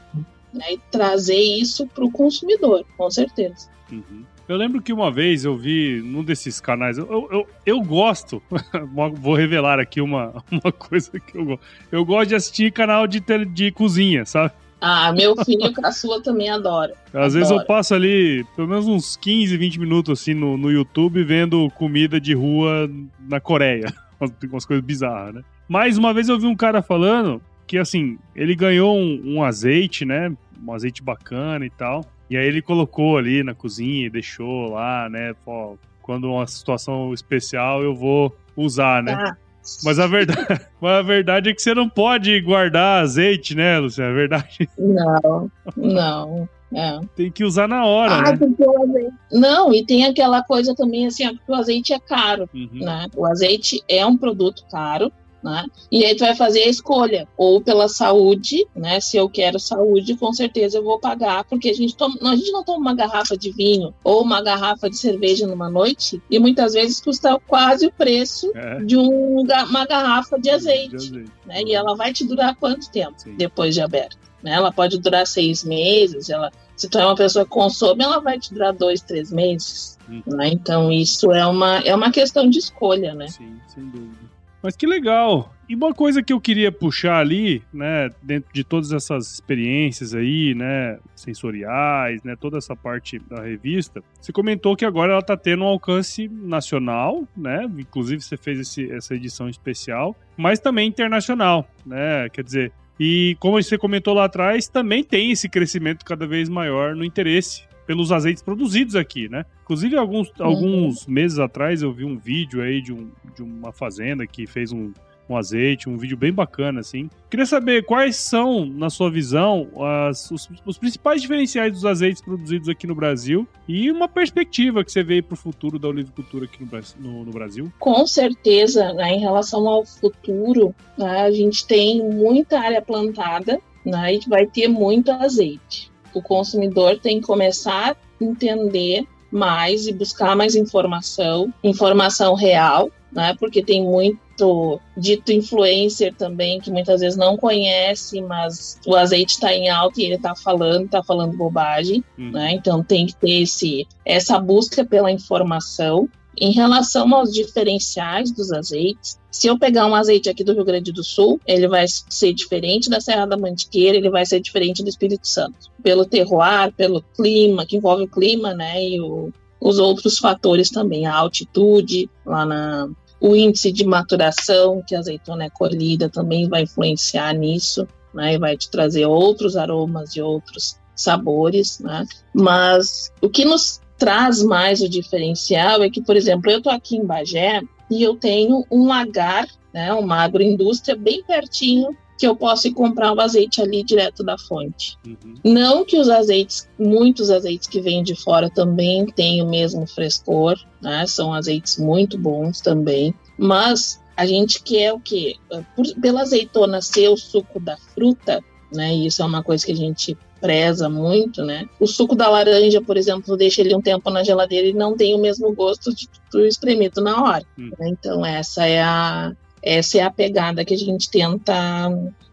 [0.53, 3.71] Né, e trazer isso para o consumidor, com certeza.
[3.91, 4.25] Uhum.
[4.49, 8.43] Eu lembro que uma vez eu vi num desses canais, eu, eu, eu gosto,
[9.15, 11.63] vou revelar aqui uma, uma coisa que eu gosto.
[11.91, 14.53] Eu gosto de assistir canal de, de cozinha, sabe?
[14.81, 16.93] Ah, meu filho caçula também adora.
[17.09, 17.31] Às adora.
[17.31, 21.71] vezes eu passo ali pelo menos uns 15, 20 minutos assim no, no YouTube vendo
[21.77, 23.95] comida de rua na Coreia.
[24.51, 25.43] Umas coisas bizarras, né?
[25.69, 30.05] Mais uma vez eu vi um cara falando que assim, ele ganhou um, um azeite,
[30.05, 30.33] né?
[30.63, 32.05] Um azeite bacana e tal.
[32.33, 35.35] E aí ele colocou ali na cozinha e deixou lá, né?
[35.45, 39.13] Pô, quando uma situação especial eu vou usar, né?
[39.13, 39.37] Ah.
[39.85, 40.41] Mas a verdade,
[40.81, 44.13] mas a verdade é que você não pode guardar azeite, né, Luciana?
[44.13, 44.67] É verdade?
[44.79, 46.49] Não, não.
[46.75, 47.01] É.
[47.15, 48.39] Tem que usar na hora, ah, né?
[48.59, 49.15] o azeite...
[49.31, 52.69] Não, e tem aquela coisa também assim, porque o azeite é caro, uhum.
[52.73, 53.09] né?
[53.15, 55.67] O azeite é um produto caro, né?
[55.91, 59.01] E aí tu vai fazer a escolha, ou pela saúde, né?
[59.01, 62.53] Se eu quero saúde, com certeza eu vou pagar, porque a gente, toma, a gente
[62.53, 66.75] não toma uma garrafa de vinho ou uma garrafa de cerveja numa noite, e muitas
[66.75, 68.81] vezes custa quase o preço é.
[68.85, 70.91] de um, uma garrafa de azeite.
[70.91, 71.33] De azeite.
[71.47, 71.63] Né?
[71.63, 73.35] E ela vai te durar quanto tempo Sim.
[73.37, 74.17] depois de aberta?
[74.43, 74.53] Né?
[74.53, 78.39] Ela pode durar seis meses, ela, se tu é uma pessoa que consome, ela vai
[78.39, 79.99] te durar dois, três meses.
[80.09, 80.23] Hum.
[80.27, 80.49] Né?
[80.49, 83.29] Então isso é uma, é uma questão de escolha, né?
[83.29, 84.22] Sim, sem dúvida.
[84.63, 85.53] Mas que legal!
[85.69, 90.55] E uma coisa que eu queria puxar ali, né, dentro de todas essas experiências aí,
[90.55, 95.65] né, sensoriais, né, toda essa parte da revista, você comentou que agora ela está tendo
[95.65, 102.29] um alcance nacional, né, inclusive você fez esse, essa edição especial, mas também internacional, né,
[102.29, 106.95] quer dizer, e como você comentou lá atrás, também tem esse crescimento cada vez maior
[106.95, 109.45] no interesse pelos azeites produzidos aqui, né?
[109.63, 110.47] Inclusive, alguns, uhum.
[110.47, 114.73] alguns meses atrás eu vi um vídeo aí de, um, de uma fazenda que fez
[114.73, 114.93] um,
[115.29, 117.09] um azeite, um vídeo bem bacana, assim.
[117.31, 119.69] Queria saber quais são, na sua visão,
[120.09, 124.93] as, os, os, principais diferenciais dos azeites produzidos aqui no Brasil e uma perspectiva que
[124.93, 127.73] você vê para o futuro da olivicultura aqui no, no, no Brasil.
[127.79, 134.15] Com certeza, né, em relação ao futuro, né, a gente tem muita área plantada né,
[134.15, 140.37] e vai ter muito azeite o consumidor tem que começar a entender mais e buscar
[140.37, 143.35] mais informação, informação real, né?
[143.39, 149.55] Porque tem muito dito influencer também que muitas vezes não conhece, mas o azeite está
[149.55, 152.31] em alta e ele está falando, está falando bobagem, uhum.
[152.31, 152.53] né?
[152.53, 159.19] Então tem que ter esse, essa busca pela informação em relação aos diferenciais dos azeites,
[159.33, 162.91] se eu pegar um azeite aqui do Rio Grande do Sul, ele vai ser diferente
[162.91, 165.71] da Serra da Mantiqueira, ele vai ser diferente do Espírito Santo.
[165.83, 171.07] Pelo terroir, pelo clima, que envolve o clima, né, e o, os outros fatores também,
[171.07, 176.65] a altitude, lá na, o índice de maturação que a azeitona é colhida também vai
[176.65, 182.05] influenciar nisso, né, e vai te trazer outros aromas e outros sabores, né?
[182.35, 186.97] Mas o que nos traz mais o diferencial é que, por exemplo, eu estou aqui
[186.97, 192.69] em Bagé e eu tenho um lagar, né, uma agroindústria bem pertinho que eu posso
[192.69, 194.97] ir comprar o azeite ali direto da fonte.
[195.05, 195.35] Uhum.
[195.43, 200.57] Não que os azeites, muitos azeites que vêm de fora também têm o mesmo frescor,
[200.81, 201.05] né?
[201.07, 205.35] São azeites muito bons também, mas a gente quer o quê?
[205.75, 208.41] Por, pela azeitona ser o suco da fruta,
[208.73, 208.95] né?
[208.95, 211.69] Isso é uma coisa que a gente preza muito, né?
[211.79, 215.15] O suco da laranja, por exemplo, deixa ele um tempo na geladeira e não tem
[215.15, 217.45] o mesmo gosto de tu espremido na hora.
[217.57, 217.71] Hum.
[217.79, 217.89] Né?
[217.91, 221.55] Então essa é a essa é a pegada que a gente tenta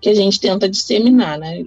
[0.02, 1.64] que a gente tenta disseminar, né?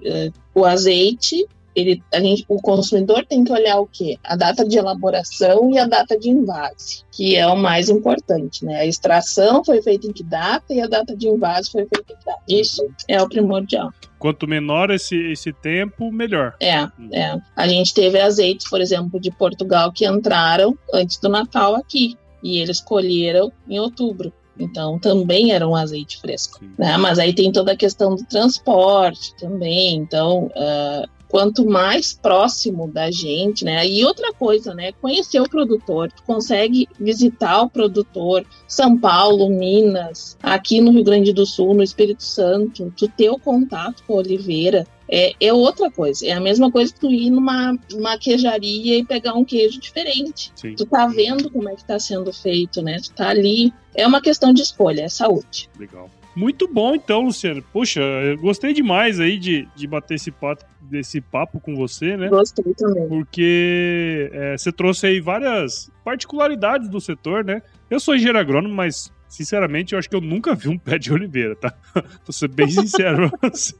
[0.53, 4.17] O azeite ele, a gente, o consumidor tem que olhar o quê?
[4.23, 8.81] A data de elaboração e a data de invase, que é o mais importante, né?
[8.81, 12.15] A extração foi feita em que data e a data de invase foi feita em
[12.15, 12.41] que data.
[12.47, 13.91] Isso é o primordial.
[14.19, 16.55] Quanto menor esse, esse tempo, melhor.
[16.59, 17.37] É, é.
[17.55, 22.15] A gente teve azeites, por exemplo, de Portugal que entraram antes do Natal aqui.
[22.41, 24.31] E eles colheram em outubro.
[24.57, 26.59] Então também era um azeite fresco.
[26.77, 26.95] Né?
[26.97, 29.95] Mas aí tem toda a questão do transporte também.
[29.95, 33.87] Então, uh, quanto mais próximo da gente, né?
[33.87, 34.91] E outra coisa, né?
[35.01, 41.33] Conhecer o produtor, tu consegue visitar o produtor, São Paulo, Minas, aqui no Rio Grande
[41.33, 45.89] do Sul, no Espírito Santo, tu ter o contato com a oliveira, é, é outra
[45.89, 46.23] coisa.
[46.27, 50.51] É a mesma coisa que tu ir numa, numa queijaria e pegar um queijo diferente.
[50.53, 50.75] Sim.
[50.75, 52.99] Tu tá vendo como é que tá sendo feito, né?
[52.99, 53.73] Tu tá ali.
[53.95, 55.67] É uma questão de escolha, é saúde.
[55.79, 56.11] Legal.
[56.35, 57.61] Muito bom, então, Luciano.
[57.73, 62.27] Puxa, eu gostei demais aí de, de bater esse papo, desse papo com você, né?
[62.29, 63.07] Gostei também.
[63.07, 67.61] Porque é, você trouxe aí várias particularidades do setor, né?
[67.89, 71.11] Eu sou engenheiro agrônomo, mas sinceramente, eu acho que eu nunca vi um pé de
[71.11, 71.73] oliveira, tá?
[72.25, 73.75] Tô sendo bem sincero pra você.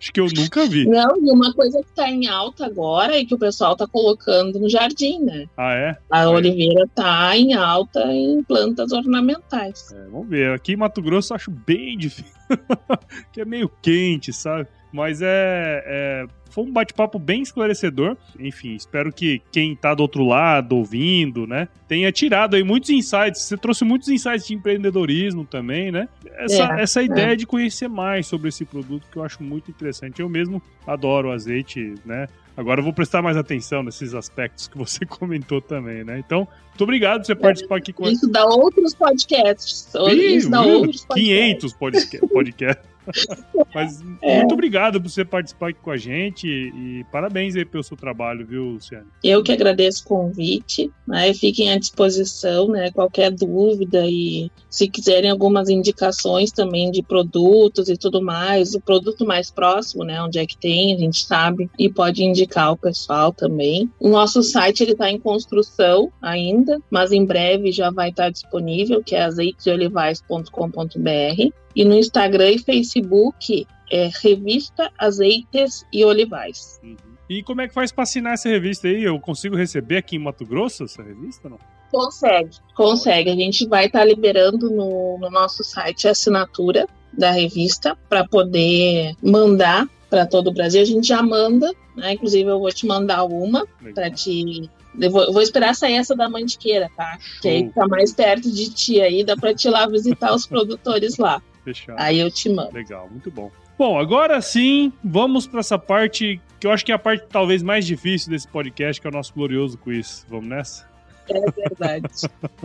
[0.00, 0.86] Acho que eu nunca vi.
[0.86, 4.58] Não, e uma coisa que tá em alta agora e que o pessoal tá colocando
[4.58, 5.46] no jardim, né?
[5.56, 5.96] Ah, é?
[6.10, 6.26] A É.
[6.26, 9.92] oliveira tá em alta em plantas ornamentais.
[9.92, 10.50] É, vamos ver.
[10.52, 12.32] Aqui em Mato Grosso eu acho bem difícil.
[13.32, 14.66] que é meio quente, sabe?
[14.92, 18.14] Mas é, é- Foi um bate-papo bem esclarecedor.
[18.38, 23.40] Enfim, espero que quem tá do outro lado, ouvindo, né, tenha tirado aí muitos insights.
[23.40, 26.06] Você trouxe muitos insights de empreendedorismo também, né?
[26.36, 30.20] Essa, É, essa ideia de conhecer mais sobre esse produto que eu acho muito interessante.
[30.20, 32.26] Eu mesmo adoro o azeite, né?
[32.54, 36.18] Agora eu vou prestar mais atenção nesses aspectos que você comentou também, né?
[36.18, 39.88] Então, muito obrigado por você participar aqui com a Isso dá outros podcasts.
[40.36, 41.14] Isso dá outros podcasts.
[41.14, 42.91] 500 podca- podcasts.
[43.74, 44.38] Mas É.
[44.38, 48.46] muito obrigado por você participar aqui com a gente e parabéns aí pelo seu trabalho,
[48.46, 49.06] viu, Luciano?
[49.22, 51.32] Eu que agradeço o convite, né?
[51.34, 52.90] Fiquem à disposição, né?
[52.90, 59.26] Qualquer dúvida e se quiserem algumas indicações também de produtos e tudo mais, o produto
[59.26, 60.22] mais próximo, né?
[60.22, 63.90] Onde é que tem, a gente sabe e pode indicar o pessoal também.
[63.98, 69.02] O nosso site ele está em construção ainda, mas em breve já vai estar disponível,
[69.02, 76.80] que é azeitesdeolivais.com.br e no Instagram e Facebook é Revista Azeites e Olivais.
[77.28, 79.04] E como é que faz pra assinar essa revista aí?
[79.04, 81.58] Eu consigo receber aqui em Mato Grosso essa revista, não?
[81.90, 83.30] Consegue, consegue.
[83.30, 89.14] A gente vai estar liberando no, no nosso site a assinatura da revista para poder
[89.22, 90.80] mandar para todo o Brasil.
[90.80, 92.12] A gente já manda, né?
[92.12, 94.70] Inclusive eu vou te mandar uma para te.
[94.98, 97.18] Eu vou, eu vou esperar sair essa da Mantiqueira, tá?
[97.40, 97.72] Que aí Show.
[97.72, 101.42] tá mais perto de ti aí, dá para te ir lá visitar os produtores lá.
[101.64, 101.96] Fechado.
[101.98, 102.72] Aí eu te mando.
[102.72, 103.50] Legal, muito bom.
[103.78, 107.62] Bom, agora sim, vamos para essa parte que eu acho que é a parte talvez
[107.62, 110.26] mais difícil desse podcast, que é o nosso glorioso quiz.
[110.28, 110.88] Vamos nessa?
[111.28, 112.06] É verdade.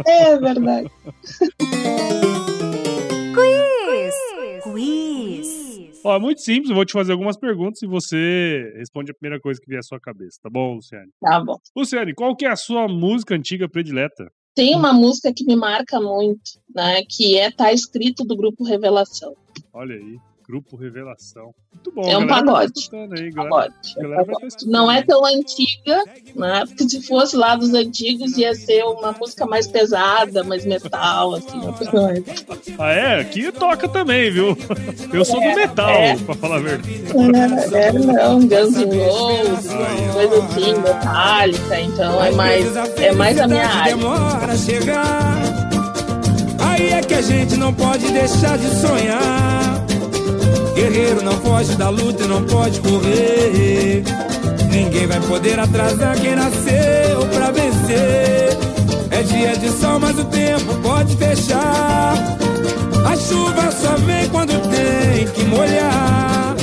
[0.05, 0.91] é verdade.
[3.33, 4.15] Quiz.
[4.63, 6.01] Quiz.
[6.03, 9.41] Ó, é muito simples, eu vou te fazer algumas perguntas e você responde a primeira
[9.41, 11.09] coisa que vier à sua cabeça, tá bom, Luciane?
[11.19, 11.57] Tá bom.
[11.75, 14.31] Luciane, qual que é a sua música antiga predileta?
[14.57, 17.03] Tem uma música que me marca muito, né?
[17.07, 19.35] Que é Tá Escrito do Grupo Revelação.
[19.71, 20.17] Olha aí,
[20.47, 21.53] Grupo Revelação.
[21.73, 22.09] Muito bom.
[22.09, 22.89] É um pagode.
[22.89, 23.49] tá aí, galera.
[23.49, 23.95] Pagode.
[23.97, 24.71] galera escutando.
[24.71, 26.63] Não é tão antiga, né?
[26.65, 31.59] Porque se fosse lá dos antigos, ia ser uma música mais pesada, mais metal, assim.
[32.79, 33.19] Ah, é?
[33.19, 34.57] Aqui toca também, viu?
[35.11, 36.15] Eu sou do metal, é.
[36.15, 37.03] pra falar a verdade.
[37.73, 39.69] É, é, não, Guns N' Roses,
[40.13, 43.97] coisa assim, metálica, então é mais, é mais a minha área.
[43.97, 45.37] demora a chegar.
[46.59, 49.76] Aí é que a gente não pode deixar de sonhar.
[50.77, 54.03] Guerreiro não foge da luta e não pode correr.
[54.69, 58.55] Ninguém vai poder atrasar quem nasceu pra vencer.
[59.09, 62.13] É dia de sol, mas o tempo pode fechar.
[63.03, 66.55] A chuva só vem quando tem que molhar.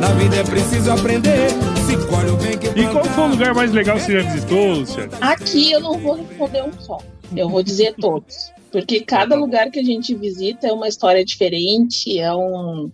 [0.00, 1.48] Na vida é preciso aprender.
[1.88, 4.30] Se colhe o bem que E qual foi o lugar mais legal que você já
[4.30, 5.10] visitou, Luciane?
[5.20, 7.00] Aqui eu não vou responder um só,
[7.36, 8.52] eu vou dizer todos.
[8.70, 12.92] Porque cada lugar que a gente visita é uma história diferente, é um...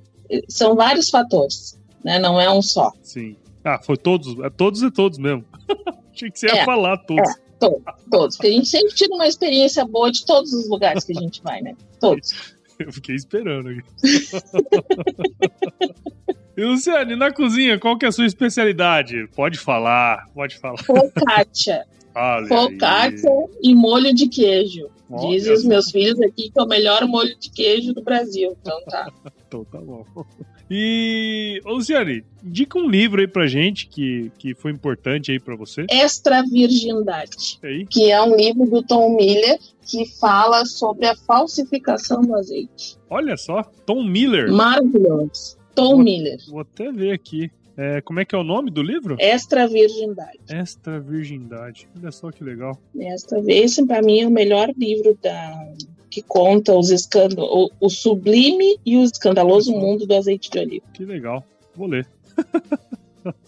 [0.49, 2.19] são vários fatores, né?
[2.19, 2.93] Não é um só.
[3.03, 3.37] Sim.
[3.65, 5.45] Ah, foi todos, é todos e todos mesmo.
[6.15, 7.31] Achei que você ia É, falar todos.
[7.59, 8.37] Todos, todos.
[8.37, 11.43] Porque a gente sempre tira uma experiência boa de todos os lugares que a gente
[11.43, 11.75] vai, né?
[12.01, 12.55] Todos.
[12.79, 13.83] Eu fiquei esperando aqui.
[16.57, 19.29] e Luciane, na cozinha, qual que é a sua especialidade?
[19.37, 20.79] Pode falar, pode falar.
[20.79, 21.85] Focaccia.
[22.15, 22.49] Olha aí.
[22.49, 23.31] Focaccia
[23.63, 24.89] e molho de queijo.
[25.29, 28.57] Dizem os meus filhos aqui que é o melhor molho de queijo do Brasil.
[28.61, 29.09] Então tá.
[29.51, 30.05] Então tá bom.
[30.73, 35.57] E, ô, Luciane, indica um livro aí pra gente que, que foi importante aí pra
[35.57, 35.85] você.
[35.91, 42.23] Extra Virgindade, Aí, que é um livro do Tom Miller que fala sobre a falsificação
[42.23, 42.97] do azeite.
[43.11, 44.53] olha só, Tom Miller.
[44.53, 45.59] Maravilhoso.
[45.75, 46.39] Tom Vou- Miller.
[46.49, 47.51] Vou até ver aqui.
[47.77, 49.17] É, como é que é o nome do livro?
[49.19, 50.39] Extra Virgindade.
[50.49, 51.89] Extra Virgindade.
[51.97, 52.79] Olha só que legal.
[52.99, 55.73] Esta vez, para mim, é o melhor livro da
[56.11, 60.85] que conta os escândalos, o, o sublime e o escandaloso mundo do azeite de oliva.
[60.93, 61.45] Que legal.
[61.77, 62.07] Vou ler.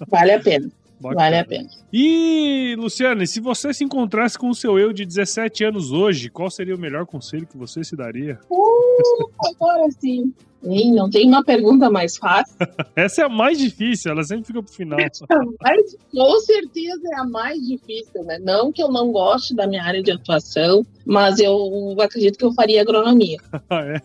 [0.08, 0.70] Vale a pena.
[1.02, 1.20] Bacana.
[1.20, 1.68] Vale a pena.
[1.92, 6.50] E, Luciane, se você se encontrasse com o seu eu de 17 anos hoje, qual
[6.50, 8.38] seria o melhor conselho que você se daria?
[8.48, 10.32] Uh, agora sim.
[10.62, 12.56] Não tem uma pergunta mais fácil.
[12.94, 14.98] Essa é a mais difícil, ela sempre fica pro final.
[15.60, 18.38] Mas, com certeza é a mais difícil, né?
[18.38, 22.52] Não que eu não goste da minha área de atuação, mas eu acredito que eu
[22.52, 23.38] faria agronomia.
[23.68, 24.00] Ah, é.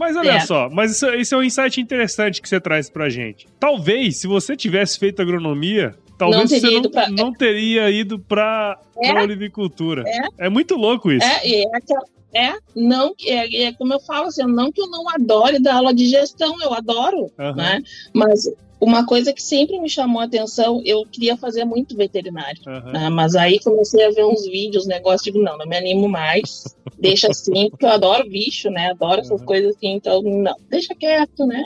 [0.00, 0.40] Mas olha É.
[0.40, 3.46] só, mas isso, isso é um insight interessante que você traz pra gente.
[3.60, 8.78] Talvez, se você tivesse feito agronomia, talvez teria você não, pra- não teria ido pra,
[9.02, 9.12] É.
[9.12, 10.02] pra olivicultura.
[10.38, 10.48] É.
[10.48, 11.26] muito louco isso.
[11.26, 14.88] É, e é, aquela- é, não, é, é como eu falo assim, não que eu
[14.88, 17.54] não adore dar aula de gestão, eu adoro, Aham.
[17.56, 17.82] né?
[18.14, 18.48] Mas
[18.80, 22.60] uma coisa que sempre me chamou a atenção, eu queria fazer muito veterinário.
[22.66, 22.92] Aham.
[22.92, 23.08] né?
[23.10, 26.64] Mas aí comecei a ver uns vídeos, negócio, digo, não, não me animo mais,
[26.98, 28.90] deixa assim, porque eu adoro bicho, né?
[28.90, 29.46] Adoro essas Uhum.
[29.46, 31.62] coisas assim, então, não, deixa quieto, né?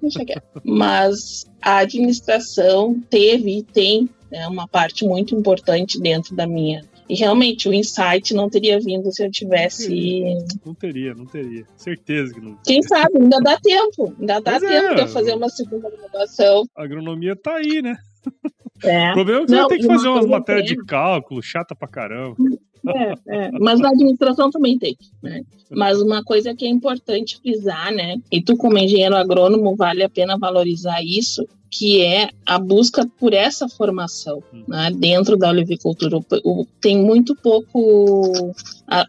[0.00, 0.42] Deixa quieto.
[0.62, 6.84] Mas a administração teve e tem né, uma parte muito importante dentro da minha.
[7.08, 10.36] E realmente o insight não teria vindo se eu tivesse.
[10.64, 11.64] Não teria, não teria.
[11.76, 12.58] Certeza que não.
[12.64, 14.14] Quem sabe, ainda dá tempo.
[14.20, 14.80] Ainda dá Pois é.
[14.80, 16.64] tempo de eu fazer uma segunda graduação.
[16.76, 17.96] A agronomia tá aí, né?
[18.84, 19.10] É.
[19.10, 21.74] O problema é que você Não, vai ter que fazer umas matérias de cálculo, chata
[21.74, 22.36] pra caramba.
[22.86, 25.42] É, é, mas na administração também tem, né?
[25.70, 28.16] Mas uma coisa que é importante frisar, né?
[28.30, 33.34] E tu como engenheiro agrônomo vale a pena valorizar isso, que é a busca por
[33.34, 34.90] essa formação, né?
[34.94, 36.18] Dentro da olivicultura
[36.80, 38.54] tem muito pouco,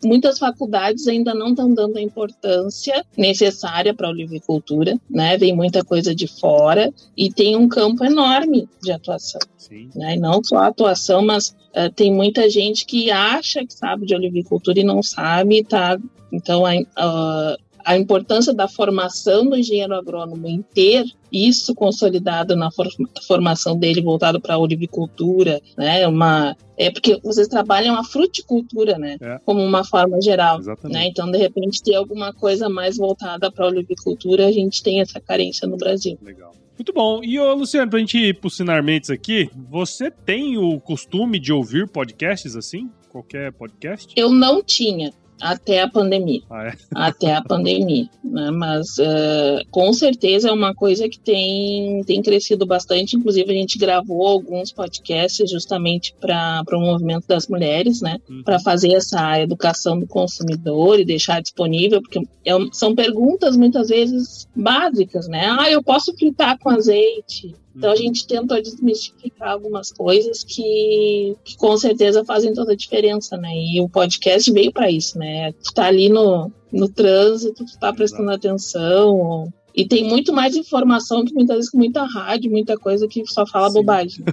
[0.03, 5.37] muitas faculdades ainda não estão dando a importância necessária para a olivicultura, né?
[5.37, 9.89] Vem muita coisa de fora e tem um campo enorme de atuação Sim.
[9.95, 10.15] né?
[10.17, 14.83] Não só atuação, mas eh, tem muita gente que acha que sabe de olivicultura e
[14.83, 15.97] não sabe, tá?
[16.31, 22.71] Então a, a, a importância da formação do engenheiro agrônomo em ter isso consolidado na
[22.71, 22.87] for-
[23.27, 26.07] formação dele voltado para a olivicultura, né?
[26.07, 29.17] Uma é porque vocês trabalham a fruticultura, né?
[29.21, 29.39] É.
[29.45, 30.59] Como uma forma geral.
[30.59, 30.97] Exatamente.
[30.97, 31.07] Né?
[31.07, 35.19] Então, de repente, ter alguma coisa mais voltada para a olivicultura, a gente tem essa
[35.19, 36.17] carência no Brasil.
[36.21, 36.53] Legal.
[36.77, 37.21] Muito bom.
[37.21, 41.89] E, ô, Luciano, pra gente ir pros sinarmentes aqui, você tem o costume de ouvir
[41.89, 42.89] podcasts assim?
[43.09, 44.13] Qualquer podcast?
[44.15, 45.11] Eu não tinha
[45.41, 46.41] até a pandemia.
[46.49, 46.73] Ah, é?
[46.95, 48.51] até a pandemia, né?
[48.51, 53.15] Mas eh, com certeza é uma coisa que tem, tem crescido bastante.
[53.15, 58.17] Inclusive, a gente gravou alguns podcasts justamente para o movimento das mulheres, né?
[58.29, 58.43] Uhum.
[58.43, 64.47] Para fazer essa educação do consumidor e deixar disponível, porque é são perguntas muitas vezes
[64.55, 65.55] básicas, né?
[65.59, 67.55] Ah, eu posso fritar com azeite?
[67.79, 73.37] Então a gente tentou desmistificar algumas coisas que, que com certeza fazem toda a diferença,
[73.37, 73.51] né?
[73.55, 75.53] E o podcast veio para isso, né?
[75.53, 79.47] Tu tá ali no, no trânsito, tu tá prestando atenção.
[79.73, 83.47] E tem muito mais informação que muitas vezes com muita rádio, muita coisa que só
[83.47, 83.75] fala Sim.
[83.75, 84.25] bobagem.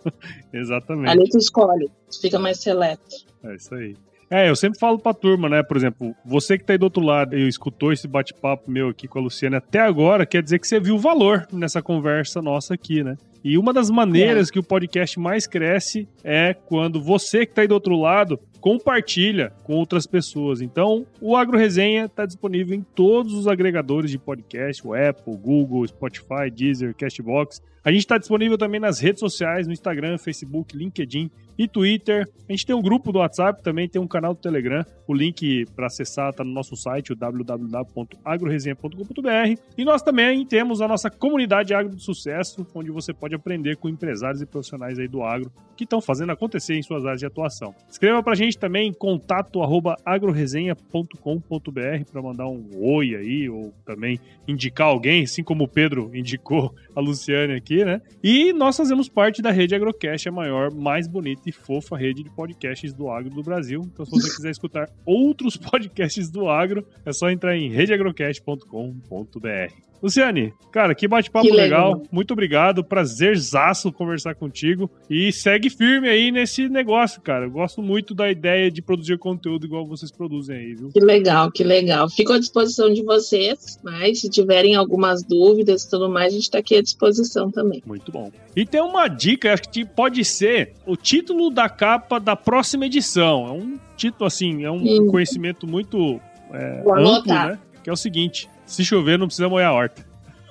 [0.50, 1.10] Exatamente.
[1.10, 3.16] Ali tu escolhe, tu fica mais seleto.
[3.42, 3.94] É isso aí.
[4.30, 5.62] É, eu sempre falo pra turma, né?
[5.62, 9.06] Por exemplo, você que tá aí do outro lado e escutou esse bate-papo meu aqui
[9.06, 13.02] com a Luciana até agora, quer dizer que você viu valor nessa conversa nossa aqui,
[13.02, 13.16] né?
[13.44, 17.68] E uma das maneiras que o podcast mais cresce é quando você que tá aí
[17.68, 20.62] do outro lado compartilha com outras pessoas.
[20.62, 25.86] Então, o Agro Resenha está disponível em todos os agregadores de podcast, o Apple, Google,
[25.86, 27.60] Spotify, Deezer, Castbox.
[27.84, 32.26] A gente está disponível também nas redes sociais, no Instagram, Facebook, LinkedIn e Twitter.
[32.48, 34.84] A gente tem um grupo do WhatsApp, também tem um canal do Telegram.
[35.06, 39.60] O link para acessar está no nosso site, o www.agroresenha.com.br.
[39.76, 43.86] E nós também temos a nossa comunidade Agro do Sucesso, onde você pode aprender com
[43.88, 47.74] empresários e profissionais aí do agro que estão fazendo acontecer em suas áreas de atuação.
[47.88, 53.72] Escreva para a gente também em contato arroba agroresenha.com.br para mandar um oi aí, ou
[53.84, 58.00] também indicar alguém, assim como o Pedro indicou a Luciane aqui, né?
[58.22, 62.30] E nós fazemos parte da rede Agrocast, a maior, mais bonita e fofa rede de
[62.30, 63.80] podcasts do agro do Brasil.
[63.84, 69.94] Então, se você quiser escutar outros podcasts do agro, é só entrar em redeagrocast.com.br.
[70.04, 71.94] Luciane, cara, que bate-papo legal.
[71.94, 72.02] legal.
[72.12, 72.84] Muito obrigado.
[72.84, 74.90] Prazerzaço conversar contigo.
[75.08, 77.46] E segue firme aí nesse negócio, cara.
[77.46, 80.90] Eu gosto muito da ideia de produzir conteúdo igual vocês produzem aí, viu?
[80.90, 82.10] Que legal, que legal.
[82.10, 86.42] Fico à disposição de vocês, mas se tiverem algumas dúvidas e tudo mais, a gente
[86.42, 87.82] está aqui à disposição também.
[87.86, 88.30] Muito bom.
[88.54, 93.46] E tem uma dica, acho que pode ser o título da capa da próxima edição.
[93.46, 95.08] É um título, assim, é um Hum.
[95.10, 96.20] conhecimento muito
[96.52, 97.58] é, amplo, né?
[97.82, 100.04] Que é o seguinte: se chover, não precisa molhar a horta.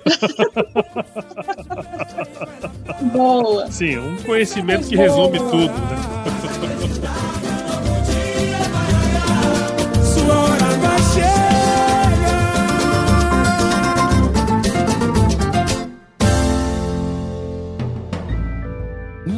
[3.12, 3.70] Boa!
[3.70, 7.44] Sim, um conhecimento que resume tudo, né?